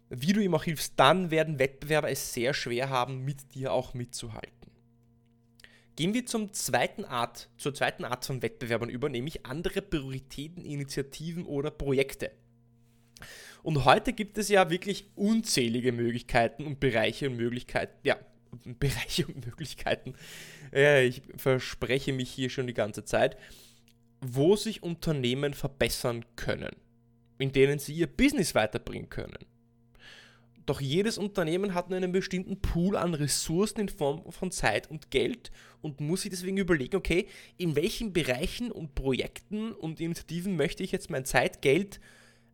wie 0.09 0.33
du 0.33 0.41
ihm 0.41 0.55
auch 0.55 0.65
hilfst, 0.65 0.95
dann 0.97 1.31
werden 1.31 1.59
Wettbewerber 1.59 2.11
es 2.11 2.33
sehr 2.33 2.53
schwer 2.53 2.91
haben, 2.91 3.25
mit 3.25 3.55
dir 3.55 3.73
auch 3.73 3.95
mitzuhalten. 3.95 4.60
Gehen 6.01 6.15
wir 6.15 6.25
zum 6.25 6.55
zweiten 6.55 7.05
Art, 7.05 7.51
zur 7.59 7.75
zweiten 7.75 8.07
Art 8.07 8.25
von 8.25 8.41
Wettbewerbern 8.41 8.89
über, 8.89 9.11
nämlich 9.11 9.45
andere 9.45 9.83
Prioritäten, 9.83 10.65
Initiativen 10.65 11.45
oder 11.45 11.71
Projekte. 11.71 12.31
Und 13.63 13.85
heute 13.85 14.15
gibt 14.15 14.39
es 14.39 14.49
ja 14.49 14.71
wirklich 14.71 15.11
unzählige 15.15 15.93
Möglichkeiten 15.93 16.65
und 16.65 16.81
Bereiche 16.81 17.29
und 17.29 17.37
Möglichkeiten, 17.37 17.93
ja, 18.03 18.17
Bereiche 18.65 19.27
und 19.27 19.45
Möglichkeiten. 19.45 20.15
Ja, 20.73 21.01
ich 21.01 21.21
verspreche 21.37 22.15
mich 22.15 22.31
hier 22.31 22.49
schon 22.49 22.67
die 22.67 22.73
ganze 22.73 23.05
Zeit, 23.05 23.37
wo 24.23 24.57
sich 24.57 24.83
Unternehmen 24.83 25.53
verbessern 25.53 26.25
können, 26.35 26.77
in 27.37 27.53
denen 27.53 27.79
sie 27.79 27.93
ihr 27.93 28.07
Business 28.07 28.55
weiterbringen 28.55 29.11
können. 29.11 29.45
Doch 30.71 30.81
jedes 30.81 31.19
Unternehmen 31.19 31.75
hat 31.75 31.91
nur 31.91 31.97
einen 31.97 32.13
bestimmten 32.13 32.61
Pool 32.61 32.97
an 32.97 33.15
Ressourcen 33.15 33.81
in 33.81 33.89
Form 33.89 34.31
von 34.31 34.53
Zeit 34.53 34.89
und 34.89 35.11
Geld 35.11 35.51
und 35.81 35.99
muss 35.99 36.23
sich 36.23 36.31
deswegen 36.31 36.59
überlegen, 36.59 36.95
okay, 36.95 37.27
in 37.57 37.75
welchen 37.75 38.13
Bereichen 38.13 38.71
und 38.71 38.95
Projekten 38.95 39.73
und 39.73 39.99
Initiativen 39.99 40.55
möchte 40.55 40.85
ich 40.85 40.93
jetzt 40.93 41.11
mein 41.11 41.25
Zeit, 41.25 41.61
Geld 41.61 41.99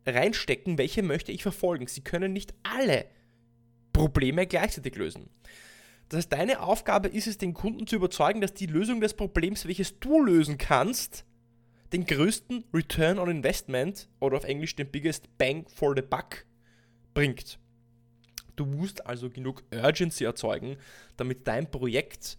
reinstecken, 0.06 0.78
welche 0.78 1.02
möchte 1.02 1.30
ich 1.30 1.42
verfolgen. 1.42 1.88
Sie 1.88 2.00
können 2.00 2.32
nicht 2.32 2.54
alle 2.62 3.04
Probleme 3.92 4.46
gleichzeitig 4.46 4.96
lösen. 4.96 5.28
Das 6.08 6.16
heißt, 6.16 6.32
deine 6.32 6.62
Aufgabe 6.62 7.08
ist 7.08 7.26
es, 7.26 7.36
den 7.36 7.52
Kunden 7.52 7.86
zu 7.86 7.96
überzeugen, 7.96 8.40
dass 8.40 8.54
die 8.54 8.64
Lösung 8.64 9.02
des 9.02 9.12
Problems, 9.12 9.66
welches 9.66 10.00
du 10.00 10.22
lösen 10.22 10.56
kannst, 10.56 11.26
den 11.92 12.06
größten 12.06 12.64
Return 12.72 13.18
on 13.18 13.28
Investment 13.28 14.08
oder 14.20 14.38
auf 14.38 14.44
Englisch 14.44 14.74
den 14.74 14.90
biggest 14.90 15.28
Bang 15.36 15.66
for 15.68 15.94
the 15.94 16.00
Buck 16.00 16.46
bringt. 17.12 17.58
Du 18.56 18.64
musst 18.64 19.06
also 19.06 19.30
genug 19.30 19.62
Urgency 19.72 20.24
erzeugen, 20.24 20.76
damit 21.16 21.46
dein 21.46 21.70
Projekt 21.70 22.38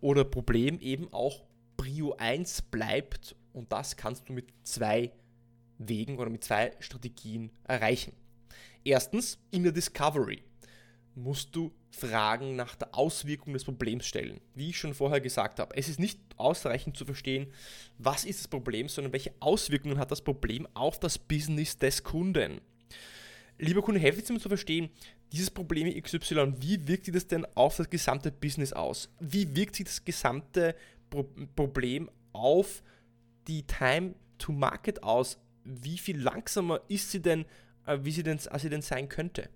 oder 0.00 0.24
Problem 0.24 0.78
eben 0.80 1.12
auch 1.12 1.44
Prio 1.76 2.14
1 2.16 2.62
bleibt 2.62 3.34
und 3.52 3.72
das 3.72 3.96
kannst 3.96 4.28
du 4.28 4.32
mit 4.32 4.52
zwei 4.62 5.12
Wegen 5.78 6.18
oder 6.18 6.30
mit 6.30 6.44
zwei 6.44 6.72
Strategien 6.80 7.50
erreichen. 7.64 8.12
Erstens, 8.84 9.38
in 9.50 9.64
der 9.64 9.72
Discovery 9.72 10.42
musst 11.14 11.54
du 11.54 11.72
Fragen 11.90 12.54
nach 12.54 12.76
der 12.76 12.94
Auswirkung 12.94 13.52
des 13.52 13.64
Problems 13.64 14.06
stellen. 14.06 14.40
Wie 14.54 14.70
ich 14.70 14.78
schon 14.78 14.94
vorher 14.94 15.20
gesagt 15.20 15.58
habe, 15.58 15.76
es 15.76 15.88
ist 15.88 15.98
nicht 15.98 16.20
ausreichend 16.36 16.96
zu 16.96 17.04
verstehen, 17.04 17.52
was 17.98 18.24
ist 18.24 18.40
das 18.40 18.48
Problem, 18.48 18.88
sondern 18.88 19.12
welche 19.12 19.32
Auswirkungen 19.40 19.98
hat 19.98 20.10
das 20.10 20.22
Problem 20.22 20.68
auf 20.74 21.00
das 21.00 21.18
Business 21.18 21.78
des 21.78 22.04
Kunden. 22.04 22.60
Lieber 23.58 23.82
Kunde, 23.82 24.00
helfe 24.00 24.32
mir 24.32 24.38
zu 24.38 24.48
verstehen, 24.48 24.88
dieses 25.32 25.50
Problem 25.50 25.92
XY, 26.00 26.54
wie 26.58 26.86
wirkt 26.86 27.06
sich 27.06 27.14
das 27.14 27.26
denn 27.26 27.44
auf 27.56 27.76
das 27.76 27.90
gesamte 27.90 28.30
Business 28.30 28.72
aus? 28.72 29.10
Wie 29.18 29.54
wirkt 29.56 29.76
sich 29.76 29.86
das 29.86 30.04
gesamte 30.04 30.76
Pro 31.10 31.24
Problem 31.56 32.08
auf 32.32 32.82
die 33.48 33.64
Time 33.64 34.14
to 34.38 34.52
Market 34.52 35.02
aus? 35.02 35.38
Wie 35.64 35.98
viel 35.98 36.20
langsamer 36.20 36.80
ist 36.88 37.10
sie 37.10 37.20
denn, 37.20 37.44
äh, 37.84 37.98
wie 38.02 38.12
sie 38.12 38.22
denn, 38.22 38.38
als 38.48 38.62
sie 38.62 38.70
denn 38.70 38.82
sein 38.82 39.08
könnte? 39.08 39.48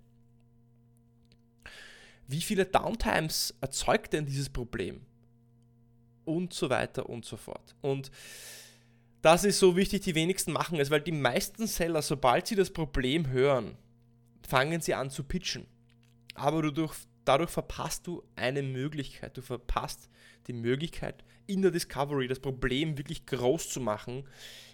Wie 2.27 2.41
viele 2.41 2.67
Downtimes 2.67 3.55
erzeugt 3.61 4.13
denn 4.15 4.27
dieses 4.27 4.49
Problem? 4.49 5.01
Und 6.25 6.53
so 6.53 6.71
weiter 6.71 7.09
und 7.09 7.25
so 7.25 7.37
fort. 7.37 7.77
Und 7.81 8.11
das 9.23 9.45
ist 9.45 9.61
so 9.61 9.77
wichtig, 9.77 10.03
die 10.03 10.15
wenigsten 10.15 10.53
machen 10.53 10.81
es, 10.81 10.91
weil 10.91 11.01
die 11.01 11.13
meisten 11.13 11.67
Seller, 11.67 12.03
sobald 12.03 12.47
sie 12.49 12.57
das 12.57 12.71
Problem 12.71 13.29
hören, 13.29 13.77
fangen 14.47 14.81
sie 14.81 14.95
an 14.95 15.11
zu 15.11 15.25
pitchen. 15.25 15.67
Aber 16.35 16.63
dadurch, 16.63 16.95
dadurch 17.25 17.51
verpasst 17.51 18.07
du 18.07 18.23
eine 18.37 18.63
Möglichkeit. 18.63 19.37
Du 19.37 19.43
verpasst 19.43 20.09
die 20.47 20.53
Möglichkeit, 20.53 21.25
in 21.47 21.63
der 21.63 21.71
Discovery 21.71 22.29
das 22.29 22.41
Problem 22.41 22.99
wirklich 22.99 23.27
groß 23.27 23.69
zu 23.69 23.81
machen, 23.81 24.25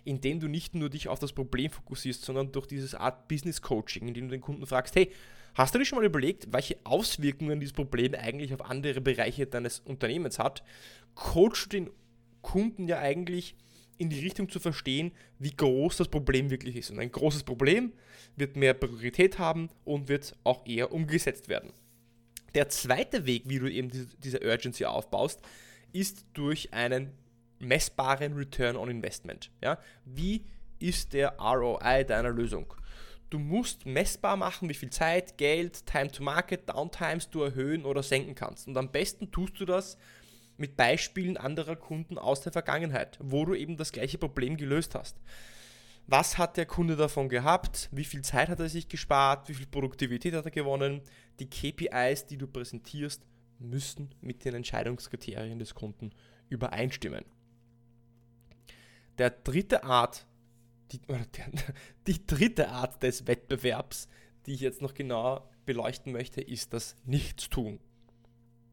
indem 0.05 0.41
du 0.41 0.49
nicht 0.49 0.75
nur 0.75 0.89
dich 0.89 1.09
auf 1.09 1.19
das 1.19 1.33
Problem 1.33 1.71
fokussierst, 1.71 2.25
sondern 2.25 2.53
durch 2.53 2.67
dieses 2.67 2.95
Art 2.95 3.29
Business 3.29 3.61
Coaching, 3.63 4.09
indem 4.09 4.29
du 4.29 4.33
den 4.33 4.41
Kunden 4.41 4.67
fragst, 4.67 4.95
hey, 4.95 5.13
hast 5.55 5.75
du 5.75 5.79
dir 5.79 5.85
schon 5.85 5.99
mal 5.99 6.05
überlegt, 6.05 6.53
welche 6.53 6.79
Auswirkungen 6.85 7.61
dieses 7.61 7.73
Problem 7.75 8.15
eigentlich 8.15 8.55
auf 8.55 8.65
andere 8.65 9.01
Bereiche 9.01 9.47
deines 9.47 9.81
Unternehmens 9.81 10.39
hat? 10.39 10.63
Coachst 11.15 11.67
du 11.67 11.69
den 11.71 11.91
Kunden 12.43 12.87
ja 12.87 12.99
eigentlich 12.99 13.57
in 13.99 14.11
die 14.11 14.21
Richtung 14.21 14.49
zu 14.49 14.61
verstehen, 14.61 15.13
wie 15.39 15.55
groß 15.55 15.97
das 15.97 16.09
Problem 16.09 16.51
wirklich 16.51 16.77
ist. 16.77 16.91
Und 16.91 17.01
ein 17.01 17.13
großes 17.13 17.43
Problem 17.43 17.93
wird 18.37 18.57
mehr 18.57 18.75
Priorität 18.75 19.39
haben 19.39 19.69
und 19.85 20.09
wird 20.09 20.37
auch 20.45 20.65
eher 20.67 20.93
umgesetzt 20.93 21.49
werden. 21.49 21.73
Der 22.55 22.69
zweite 22.69 23.27
Weg, 23.27 23.43
wie 23.47 23.59
du 23.59 23.71
eben 23.71 23.91
diese 24.23 24.41
Urgency 24.43 24.85
aufbaust, 24.85 25.41
ist 25.93 26.25
durch 26.33 26.73
einen 26.73 27.13
messbaren 27.59 28.35
Return 28.35 28.77
on 28.77 28.89
Investment. 28.89 29.51
Ja? 29.63 29.79
Wie 30.05 30.45
ist 30.79 31.13
der 31.13 31.37
ROI 31.39 32.05
deiner 32.05 32.31
Lösung? 32.31 32.73
Du 33.31 33.39
musst 33.39 33.85
messbar 33.85 34.37
machen, 34.37 34.71
wie 34.71 34.75
viel 34.75 34.91
Zeit, 34.91 35.37
Geld, 35.37 35.85
Time 35.85 36.11
to 36.11 36.23
Market, 36.23 36.69
Downtimes 36.69 37.29
du 37.29 37.43
erhöhen 37.43 37.85
oder 37.85 38.03
senken 38.03 38.35
kannst. 38.35 38.69
Und 38.69 38.77
am 38.79 38.91
besten 38.91 39.31
tust 39.31 39.61
du 39.61 39.67
das 39.67 39.99
mit 40.59 40.77
Beispielen 40.77 41.37
anderer 41.37 41.77
Kunden 41.77 42.19
aus 42.19 42.43
der 42.43 42.53
Vergangenheit, 42.53 43.19
wo 43.23 43.45
du 43.45 43.55
eben 43.55 43.77
das 43.77 43.93
gleiche 43.93 44.19
Problem 44.19 44.57
gelöst 44.57 44.95
hast. 44.95 45.17
Was 46.07 46.39
hat 46.39 46.57
der 46.57 46.67
Kunde 46.67 46.97
davon 46.97 47.29
gehabt? 47.29 47.89
Wie 47.93 48.05
viel 48.05 48.23
Zeit 48.23 48.49
hat 48.49 48.61
er 48.61 48.69
sich 48.69 48.89
gespart? 48.89 49.49
Wie 49.49 49.55
viel 49.55 49.67
Produktivität 49.67 50.35
hat 50.35 50.47
er 50.47 50.51
gewonnen? 50.51 51.03
Die 51.39 51.49
KPIs, 51.49 52.27
die 52.27 52.39
du 52.39 52.47
präsentierst, 52.47 53.23
müssen 53.59 54.15
mit 54.21 54.45
den 54.45 54.55
Entscheidungskriterien 54.55 55.59
des 55.59 55.75
Kunden 55.75 56.11
übereinstimmen. 56.49 57.25
Der 59.19 59.31
dritte 59.31 59.85
Art, 59.85 60.27
die, 60.93 61.01
die 62.07 62.27
dritte 62.27 62.71
Art 62.71 63.03
des 63.03 63.27
Wettbewerbs, 63.27 64.09
die 64.47 64.55
ich 64.55 64.61
jetzt 64.61 64.81
noch 64.81 64.95
genauer 64.95 65.51
beleuchten 65.67 66.13
möchte, 66.13 66.41
ist 66.41 66.73
das 66.73 66.97
Nichtstun. 67.05 67.81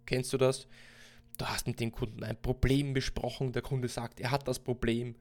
Kennst 0.06 0.32
du 0.32 0.38
das? 0.38 0.68
Du 1.38 1.46
hast 1.46 1.68
mit 1.68 1.80
dem 1.80 1.92
Kunden 1.92 2.24
ein 2.24 2.42
Problem 2.42 2.94
besprochen, 2.94 3.52
der 3.52 3.62
Kunde 3.62 3.88
sagt, 3.88 4.20
er 4.20 4.32
hat 4.32 4.48
das 4.48 4.60
Problem 4.60 5.16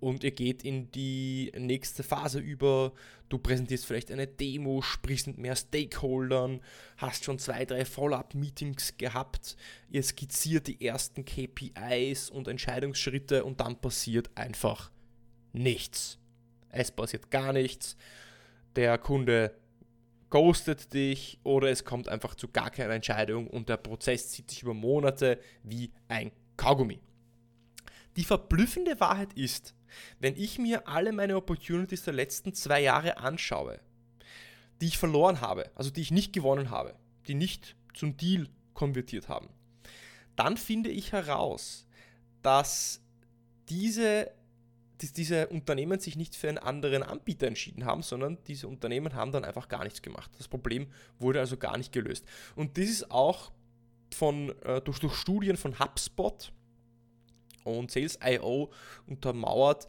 und 0.00 0.24
ihr 0.24 0.32
geht 0.32 0.64
in 0.64 0.90
die 0.90 1.52
nächste 1.56 2.02
Phase 2.02 2.40
über, 2.40 2.92
du 3.28 3.38
präsentierst 3.38 3.86
vielleicht 3.86 4.10
eine 4.10 4.26
Demo, 4.26 4.82
sprichst 4.82 5.28
mit 5.28 5.38
mehr 5.38 5.54
Stakeholdern, 5.54 6.60
hast 6.96 7.24
schon 7.24 7.38
zwei, 7.38 7.64
drei 7.64 7.84
Follow-up-Meetings 7.84 8.96
gehabt, 8.96 9.56
ihr 9.90 10.02
skizziert 10.02 10.66
die 10.66 10.84
ersten 10.84 11.24
KPIs 11.24 12.30
und 12.30 12.48
Entscheidungsschritte 12.48 13.44
und 13.44 13.60
dann 13.60 13.80
passiert 13.80 14.30
einfach 14.34 14.90
nichts. 15.52 16.18
Es 16.70 16.90
passiert 16.90 17.30
gar 17.30 17.52
nichts. 17.52 17.96
Der 18.74 18.98
Kunde 18.98 19.54
ghostet 20.32 20.94
dich 20.94 21.38
oder 21.42 21.68
es 21.70 21.84
kommt 21.84 22.08
einfach 22.08 22.34
zu 22.34 22.48
gar 22.48 22.70
keiner 22.70 22.94
Entscheidung 22.94 23.48
und 23.48 23.68
der 23.68 23.76
Prozess 23.76 24.30
zieht 24.30 24.50
sich 24.50 24.62
über 24.62 24.72
Monate 24.72 25.38
wie 25.62 25.92
ein 26.08 26.32
Kaugummi. 26.56 27.00
Die 28.16 28.24
verblüffende 28.24 28.98
Wahrheit 28.98 29.34
ist, 29.34 29.74
wenn 30.20 30.34
ich 30.38 30.58
mir 30.58 30.88
alle 30.88 31.12
meine 31.12 31.36
Opportunities 31.36 32.04
der 32.04 32.14
letzten 32.14 32.54
zwei 32.54 32.80
Jahre 32.80 33.18
anschaue, 33.18 33.78
die 34.80 34.86
ich 34.86 34.96
verloren 34.96 35.42
habe, 35.42 35.70
also 35.74 35.90
die 35.90 36.00
ich 36.00 36.10
nicht 36.10 36.32
gewonnen 36.32 36.70
habe, 36.70 36.94
die 37.28 37.34
nicht 37.34 37.76
zum 37.92 38.16
Deal 38.16 38.48
konvertiert 38.72 39.28
haben, 39.28 39.50
dann 40.34 40.56
finde 40.56 40.88
ich 40.88 41.12
heraus, 41.12 41.86
dass 42.40 43.02
diese 43.68 44.30
dass 45.02 45.12
diese 45.12 45.48
Unternehmen 45.48 45.98
sich 46.00 46.16
nicht 46.16 46.36
für 46.36 46.48
einen 46.48 46.58
anderen 46.58 47.02
Anbieter 47.02 47.46
entschieden 47.46 47.84
haben, 47.84 48.02
sondern 48.02 48.38
diese 48.46 48.68
Unternehmen 48.68 49.14
haben 49.14 49.32
dann 49.32 49.44
einfach 49.44 49.68
gar 49.68 49.84
nichts 49.84 50.02
gemacht. 50.02 50.30
Das 50.38 50.48
Problem 50.48 50.86
wurde 51.18 51.40
also 51.40 51.56
gar 51.56 51.76
nicht 51.76 51.92
gelöst. 51.92 52.24
Und 52.54 52.78
das 52.78 52.86
ist 52.86 53.10
auch 53.10 53.52
von, 54.14 54.50
äh, 54.62 54.80
durch, 54.80 54.98
durch 55.00 55.14
Studien 55.14 55.56
von 55.56 55.78
HubSpot 55.78 56.52
und 57.64 57.90
Sales.io 57.90 58.70
untermauert. 59.06 59.88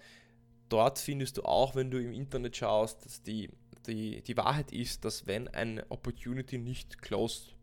Dort 0.69 0.99
findest 0.99 1.37
du 1.37 1.43
auch, 1.43 1.75
wenn 1.75 1.91
du 1.91 2.01
im 2.01 2.13
Internet 2.13 2.57
schaust, 2.57 3.05
dass 3.05 3.21
die, 3.21 3.49
die, 3.85 4.21
die 4.21 4.37
Wahrheit 4.37 4.71
ist, 4.71 5.05
dass 5.05 5.27
wenn 5.27 5.47
eine 5.49 5.85
Opportunity 5.89 6.57
nicht 6.57 7.01
closed 7.01 7.55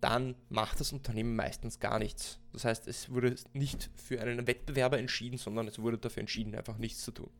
dann 0.00 0.34
macht 0.48 0.80
das 0.80 0.92
Unternehmen 0.92 1.34
meistens 1.36 1.80
gar 1.80 1.98
nichts. 1.98 2.38
Das 2.52 2.64
heißt, 2.64 2.86
es 2.88 3.10
wurde 3.10 3.34
nicht 3.52 3.90
für 3.96 4.20
einen 4.20 4.46
Wettbewerber 4.46 4.98
entschieden, 4.98 5.38
sondern 5.38 5.66
es 5.68 5.78
wurde 5.78 5.98
dafür 5.98 6.20
entschieden, 6.20 6.54
einfach 6.54 6.78
nichts 6.78 7.02
zu 7.02 7.12
tun. 7.12 7.30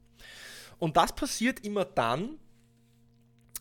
Und 0.78 0.96
das 0.96 1.14
passiert 1.14 1.64
immer 1.64 1.84
dann, 1.84 2.38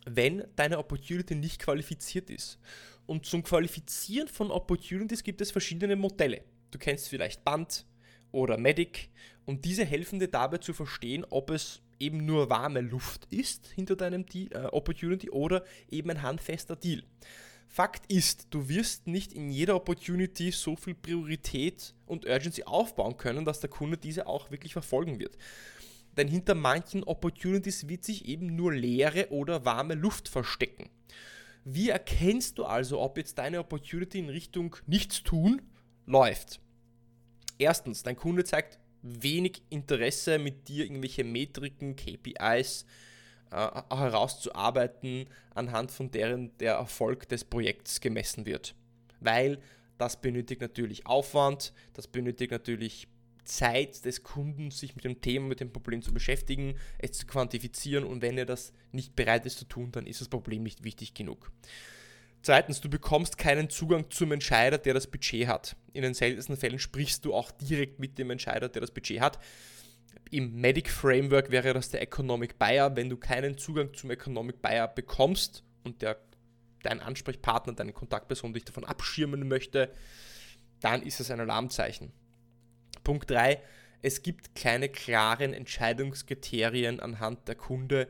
wenn 0.06 0.44
deine 0.56 0.78
Opportunity 0.78 1.36
nicht 1.36 1.62
qualifiziert 1.62 2.30
ist. 2.30 2.60
Und 3.06 3.26
zum 3.26 3.44
Qualifizieren 3.44 4.28
von 4.28 4.52
Opportunities 4.52 5.24
gibt 5.24 5.42
es 5.42 5.52
verschiedene 5.52 5.96
Modelle. 5.96 6.44
Du 6.72 6.78
kennst 6.78 7.10
vielleicht 7.10 7.44
Band 7.44 7.86
oder 8.32 8.58
Medic 8.58 9.10
und 9.46 9.64
diese 9.64 9.86
helfen 9.86 10.20
dir 10.20 10.28
dabei 10.28 10.58
zu 10.58 10.74
verstehen, 10.74 11.26
ob 11.30 11.50
es 11.50 11.82
eben 12.00 12.26
nur 12.26 12.50
warme 12.50 12.82
Luft 12.82 13.26
ist 13.32 13.68
hinter 13.68 13.96
deinem 13.96 14.26
Deal, 14.26 14.52
äh, 14.52 14.68
Opportunity 14.68 15.30
oder 15.30 15.64
eben 15.90 16.10
ein 16.12 16.22
handfester 16.22 16.76
Deal. 16.76 17.04
Fakt 17.68 18.12
ist, 18.12 18.48
du 18.50 18.70
wirst 18.70 19.08
nicht 19.08 19.34
in 19.34 19.50
jeder 19.50 19.76
Opportunity 19.76 20.52
so 20.52 20.76
viel 20.76 20.96
Priorität 20.96 21.94
und 22.06 22.26
Urgency 22.26 22.64
aufbauen 22.64 23.18
können, 23.18 23.46
dass 23.46 23.60
der 23.60 23.70
Kunde 23.70 23.98
diese 23.98 24.26
auch 24.26 24.50
wirklich 24.52 24.74
verfolgen 24.74 25.20
wird. 25.20 25.38
denn 26.18 26.28
hinter 26.28 26.56
manchen 26.56 27.04
Opportunities 27.04 27.88
wird 27.88 28.04
sich 28.04 28.26
eben 28.26 28.56
nur 28.56 28.74
leere 28.74 29.30
oder 29.30 29.66
warme 29.66 29.94
Luft 29.94 30.28
verstecken. 30.28 30.90
Wie 31.64 31.90
erkennst 31.90 32.58
du 32.58 32.66
also, 32.66 33.00
ob 33.00 33.18
jetzt 33.18 33.38
deine 33.38 33.60
Opportunity 33.60 34.20
in 34.20 34.30
Richtung 34.30 34.76
nichts 34.88 35.22
tun 35.22 35.62
läuft? 36.06 36.60
Erstens, 37.60 38.04
dein 38.04 38.16
Kunde 38.16 38.44
zeigt 38.44 38.80
wenig 39.02 39.62
Interesse, 39.70 40.40
mit 40.40 40.68
dir 40.68 40.86
irgendwelche 40.86 41.24
Metriken, 41.24 41.96
KPIs 41.96 42.86
äh, 43.52 43.96
herauszuarbeiten, 43.96 45.28
anhand 45.54 45.92
von 45.92 46.12
deren 46.12 46.58
der 46.58 46.74
Erfolg 46.74 47.28
des 47.30 47.44
Projekts 47.44 48.02
gemessen 48.02 48.46
wird. 48.46 48.76
Weil 49.20 49.60
das 49.98 50.22
benötigt 50.22 50.62
natürlich 50.62 51.06
Aufwand, 51.06 51.74
das 51.94 52.08
benötigt 52.08 52.52
natürlich 52.52 53.08
Zeit 53.48 54.06
des 54.06 54.24
Kunden, 54.24 54.72
sich 54.72 54.96
mit 54.96 55.06
dem 55.06 55.22
Thema, 55.22 55.48
mit 55.48 55.60
dem 55.60 55.72
Problem 55.72 56.02
zu 56.02 56.14
beschäftigen, 56.14 56.76
es 57.00 57.14
zu 57.14 57.26
quantifizieren 57.26 58.04
und 58.04 58.22
wenn 58.22 58.38
er 58.38 58.46
das 58.46 58.74
nicht 58.92 59.16
bereit 59.16 59.46
ist 59.46 59.58
zu 59.58 59.66
tun, 59.66 59.92
dann 59.92 60.06
ist 60.06 60.22
das 60.22 60.28
Problem 60.28 60.64
nicht 60.64 60.84
wichtig 60.84 61.14
genug. 61.14 61.52
Zweitens, 62.42 62.82
du 62.82 62.90
bekommst 62.90 63.38
keinen 63.38 63.70
Zugang 63.70 64.10
zum 64.12 64.32
Entscheider, 64.32 64.78
der 64.78 64.94
das 64.94 65.08
Budget 65.08 65.48
hat. 65.48 65.76
In 65.94 66.04
den 66.04 66.14
seltensten 66.14 66.56
Fällen 66.56 66.80
sprichst 66.80 67.26
du 67.26 67.34
auch 67.34 67.52
direkt 67.52 68.00
mit 68.00 68.18
dem 68.18 68.30
Entscheider, 68.30 68.70
der 68.70 68.82
das 68.82 68.92
Budget 68.92 69.20
hat. 69.20 69.40
Im 70.32 70.60
Medic 70.60 70.90
Framework 70.90 71.52
wäre 71.52 71.74
das 71.74 71.90
der 71.90 72.02
Economic 72.02 72.58
Buyer. 72.60 72.96
Wenn 72.96 73.10
du 73.10 73.18
keinen 73.18 73.58
Zugang 73.58 73.94
zum 73.94 74.12
Economic 74.12 74.62
Buyer 74.62 74.88
bekommst 74.88 75.64
und 75.84 76.02
der, 76.02 76.18
dein 76.84 77.00
Ansprechpartner, 77.00 77.74
deine 77.74 77.94
Kontaktperson 77.94 78.54
dich 78.54 78.66
davon 78.66 78.86
abschirmen 78.86 79.48
möchte, 79.48 79.92
dann 80.80 81.02
ist 81.02 81.20
es 81.20 81.32
ein 81.32 81.40
Alarmzeichen. 81.40 82.12
Punkt 83.04 83.30
3. 83.30 83.62
Es 84.02 84.22
gibt 84.22 84.56
keine 84.56 84.90
klaren 84.90 85.54
Entscheidungskriterien 85.54 87.00
anhand 87.00 87.48
der 87.48 87.56
Kunde 87.56 88.08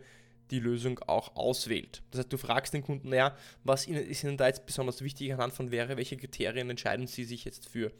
die 0.51 0.59
Lösung 0.59 0.99
auch 0.99 1.35
auswählt. 1.35 2.03
Das 2.11 2.19
heißt, 2.19 2.33
du 2.33 2.37
fragst 2.37 2.73
den 2.73 2.81
Kunden, 2.81 3.09
naja, 3.09 3.35
was 3.63 3.85
ist 3.85 4.23
Ihnen 4.23 4.37
da 4.37 4.47
jetzt 4.47 4.65
besonders 4.65 5.01
wichtig 5.01 5.33
anhand 5.33 5.53
von 5.53 5.71
wäre, 5.71 5.97
welche 5.97 6.17
Kriterien 6.17 6.69
entscheiden 6.69 7.07
Sie 7.07 7.25
sich 7.25 7.45
jetzt 7.45 7.67
für 7.67 7.91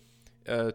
äh, 0.46 0.74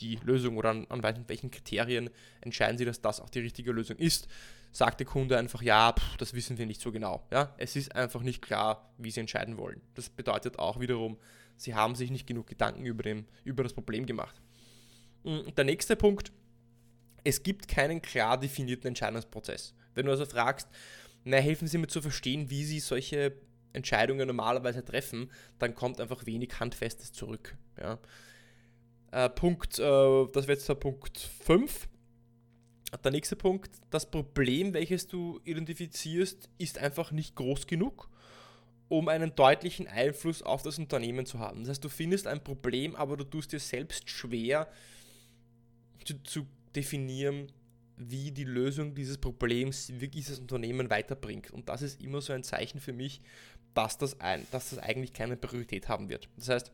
die 0.00 0.16
Lösung 0.22 0.56
oder 0.56 0.70
an, 0.70 0.86
an 0.88 1.02
welchen 1.28 1.50
Kriterien 1.50 2.10
entscheiden 2.40 2.78
Sie, 2.78 2.84
dass 2.84 3.00
das 3.00 3.20
auch 3.20 3.30
die 3.30 3.40
richtige 3.40 3.72
Lösung 3.72 3.96
ist? 3.96 4.28
Sagt 4.72 5.00
der 5.00 5.06
Kunde 5.06 5.38
einfach, 5.38 5.62
ja, 5.62 5.92
pff, 5.92 6.16
das 6.16 6.34
wissen 6.34 6.58
wir 6.58 6.66
nicht 6.66 6.80
so 6.80 6.90
genau. 6.90 7.26
Ja? 7.30 7.54
Es 7.58 7.76
ist 7.76 7.94
einfach 7.94 8.22
nicht 8.22 8.42
klar, 8.42 8.92
wie 8.98 9.10
Sie 9.10 9.20
entscheiden 9.20 9.56
wollen. 9.56 9.80
Das 9.94 10.10
bedeutet 10.10 10.58
auch 10.58 10.80
wiederum, 10.80 11.16
Sie 11.56 11.74
haben 11.74 11.94
sich 11.94 12.10
nicht 12.10 12.26
genug 12.26 12.48
Gedanken 12.48 12.84
über, 12.84 13.02
dem, 13.02 13.26
über 13.44 13.62
das 13.62 13.72
Problem 13.72 14.06
gemacht. 14.06 14.40
Und 15.22 15.56
der 15.56 15.64
nächste 15.64 15.96
Punkt, 15.96 16.32
es 17.22 17.42
gibt 17.42 17.68
keinen 17.68 18.02
klar 18.02 18.38
definierten 18.38 18.88
Entscheidungsprozess. 18.88 19.74
Wenn 19.94 20.06
du 20.06 20.12
also 20.12 20.26
fragst, 20.26 20.68
na, 21.24 21.38
helfen 21.38 21.68
Sie 21.68 21.78
mir 21.78 21.86
zu 21.86 22.02
verstehen, 22.02 22.50
wie 22.50 22.64
Sie 22.64 22.80
solche 22.80 23.32
Entscheidungen 23.72 24.26
normalerweise 24.26 24.84
treffen, 24.84 25.30
dann 25.58 25.74
kommt 25.74 26.00
einfach 26.00 26.26
wenig 26.26 26.60
Handfestes 26.60 27.12
zurück. 27.12 27.56
Ja. 27.80 27.98
Äh, 29.14 29.30
Punkt, 29.30 29.78
äh, 29.78 29.82
das 30.32 30.48
wäre 30.48 30.54
jetzt 30.54 30.68
der 30.68 30.74
Punkt 30.74 31.16
5. 31.44 31.88
Der 33.04 33.12
nächste 33.12 33.36
Punkt, 33.36 33.70
das 33.90 34.10
Problem, 34.10 34.74
welches 34.74 35.06
du 35.06 35.40
identifizierst, 35.44 36.48
ist 36.58 36.78
einfach 36.78 37.12
nicht 37.12 37.36
groß 37.36 37.68
genug, 37.68 38.08
um 38.88 39.06
einen 39.06 39.36
deutlichen 39.36 39.86
Einfluss 39.86 40.42
auf 40.42 40.62
das 40.62 40.80
Unternehmen 40.80 41.26
zu 41.26 41.38
haben. 41.38 41.60
Das 41.60 41.70
heißt, 41.70 41.84
du 41.84 41.88
findest 41.88 42.26
ein 42.26 42.42
Problem, 42.42 42.96
aber 42.96 43.16
du 43.16 43.22
tust 43.22 43.52
dir 43.52 43.60
selbst 43.60 44.10
schwer 44.10 44.68
zu, 46.04 46.20
zu 46.24 46.46
definieren, 46.74 47.52
wie 47.96 48.32
die 48.32 48.42
Lösung 48.42 48.96
dieses 48.96 49.18
Problems 49.18 49.92
wirklich 50.00 50.26
das 50.26 50.40
Unternehmen 50.40 50.90
weiterbringt. 50.90 51.52
Und 51.52 51.68
das 51.68 51.82
ist 51.82 52.00
immer 52.00 52.20
so 52.20 52.32
ein 52.32 52.42
Zeichen 52.42 52.80
für 52.80 52.92
mich, 52.92 53.20
dass 53.74 53.96
das, 53.96 54.20
ein, 54.20 54.44
dass 54.50 54.70
das 54.70 54.80
eigentlich 54.80 55.12
keine 55.12 55.36
Priorität 55.36 55.88
haben 55.88 56.08
wird. 56.08 56.28
Das 56.36 56.48
heißt, 56.48 56.72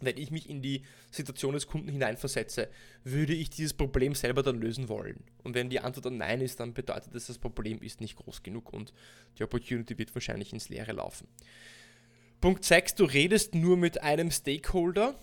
wenn 0.00 0.16
ich 0.16 0.30
mich 0.30 0.48
in 0.48 0.62
die 0.62 0.82
Situation 1.10 1.54
des 1.54 1.66
Kunden 1.66 1.88
hineinversetze, 1.88 2.68
würde 3.04 3.34
ich 3.34 3.50
dieses 3.50 3.74
Problem 3.74 4.14
selber 4.14 4.42
dann 4.42 4.60
lösen 4.60 4.88
wollen. 4.88 5.22
Und 5.42 5.54
wenn 5.54 5.70
die 5.70 5.80
Antwort 5.80 6.06
dann 6.06 6.18
Nein 6.18 6.40
ist, 6.40 6.60
dann 6.60 6.74
bedeutet 6.74 7.14
das, 7.14 7.26
das 7.26 7.38
Problem 7.38 7.80
ist 7.80 8.00
nicht 8.00 8.16
groß 8.16 8.42
genug 8.42 8.72
und 8.72 8.92
die 9.38 9.44
Opportunity 9.44 9.98
wird 9.98 10.14
wahrscheinlich 10.14 10.52
ins 10.52 10.68
Leere 10.68 10.92
laufen. 10.92 11.28
Punkt 12.40 12.64
6, 12.64 12.96
du 12.96 13.04
redest 13.04 13.54
nur 13.54 13.76
mit 13.76 14.02
einem 14.02 14.30
Stakeholder 14.30 15.18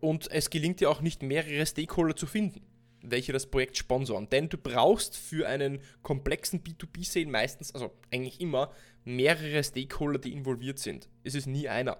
und 0.00 0.30
es 0.30 0.50
gelingt 0.50 0.80
dir 0.80 0.90
auch 0.90 1.00
nicht, 1.00 1.22
mehrere 1.22 1.64
Stakeholder 1.66 2.16
zu 2.16 2.26
finden 2.26 2.62
welche 3.04 3.32
das 3.32 3.46
Projekt 3.46 3.76
sponsoren. 3.76 4.28
Denn 4.30 4.48
du 4.48 4.56
brauchst 4.56 5.16
für 5.16 5.48
einen 5.48 5.80
komplexen 6.02 6.62
B2B-Sale 6.62 7.26
meistens, 7.26 7.74
also 7.74 7.92
eigentlich 8.10 8.40
immer, 8.40 8.72
mehrere 9.04 9.62
Stakeholder, 9.62 10.18
die 10.18 10.32
involviert 10.32 10.78
sind. 10.78 11.08
Es 11.22 11.34
ist 11.34 11.46
nie 11.46 11.68
einer. 11.68 11.98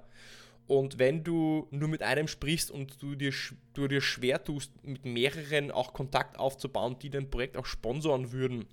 Und 0.67 0.99
wenn 0.99 1.25
du 1.25 1.69
nur 1.71 1.89
mit 1.89 2.03
einem 2.03 2.27
sprichst 2.27 2.71
und 2.71 3.03
du 3.03 3.15
dir, 3.15 3.33
du 3.75 3.87
dir 3.87 4.01
schwer 4.01 4.43
tust, 4.43 4.73
mit 4.83 5.05
mehreren 5.05 5.71
auch 5.71 5.93
Kontakt 5.93 6.39
aufzubauen, 6.39 6.97
die 7.01 7.11
dein 7.11 7.31
Projekt 7.31 7.57
auch 7.57 7.67
sponsoren 7.67 8.33
würden, 8.33 8.67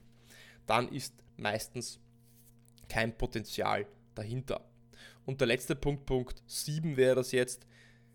dann 0.68 0.88
ist 0.88 1.14
meistens 1.36 2.00
kein 2.88 3.18
Potenzial 3.18 3.86
dahinter. 4.16 4.70
Und 5.26 5.42
der 5.42 5.48
letzte 5.48 5.76
Punkt, 5.76 6.06
Punkt 6.06 6.42
7 6.48 6.96
wäre 6.96 7.16
das 7.16 7.32
jetzt, 7.34 7.68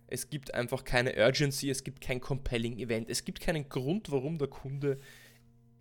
es 0.07 0.31
gibt 0.31 0.55
einfach 0.55 0.85
keine 0.85 1.15
Urgency, 1.17 1.69
es 1.69 1.85
gibt 1.85 2.01
kein 2.01 2.21
compelling 2.21 2.79
Event, 2.79 3.11
es 3.11 3.25
gibt 3.25 3.41
keinen 3.41 3.69
Grund, 3.69 4.11
warum 4.11 4.39
der 4.39 4.49
Kunde 4.49 5.01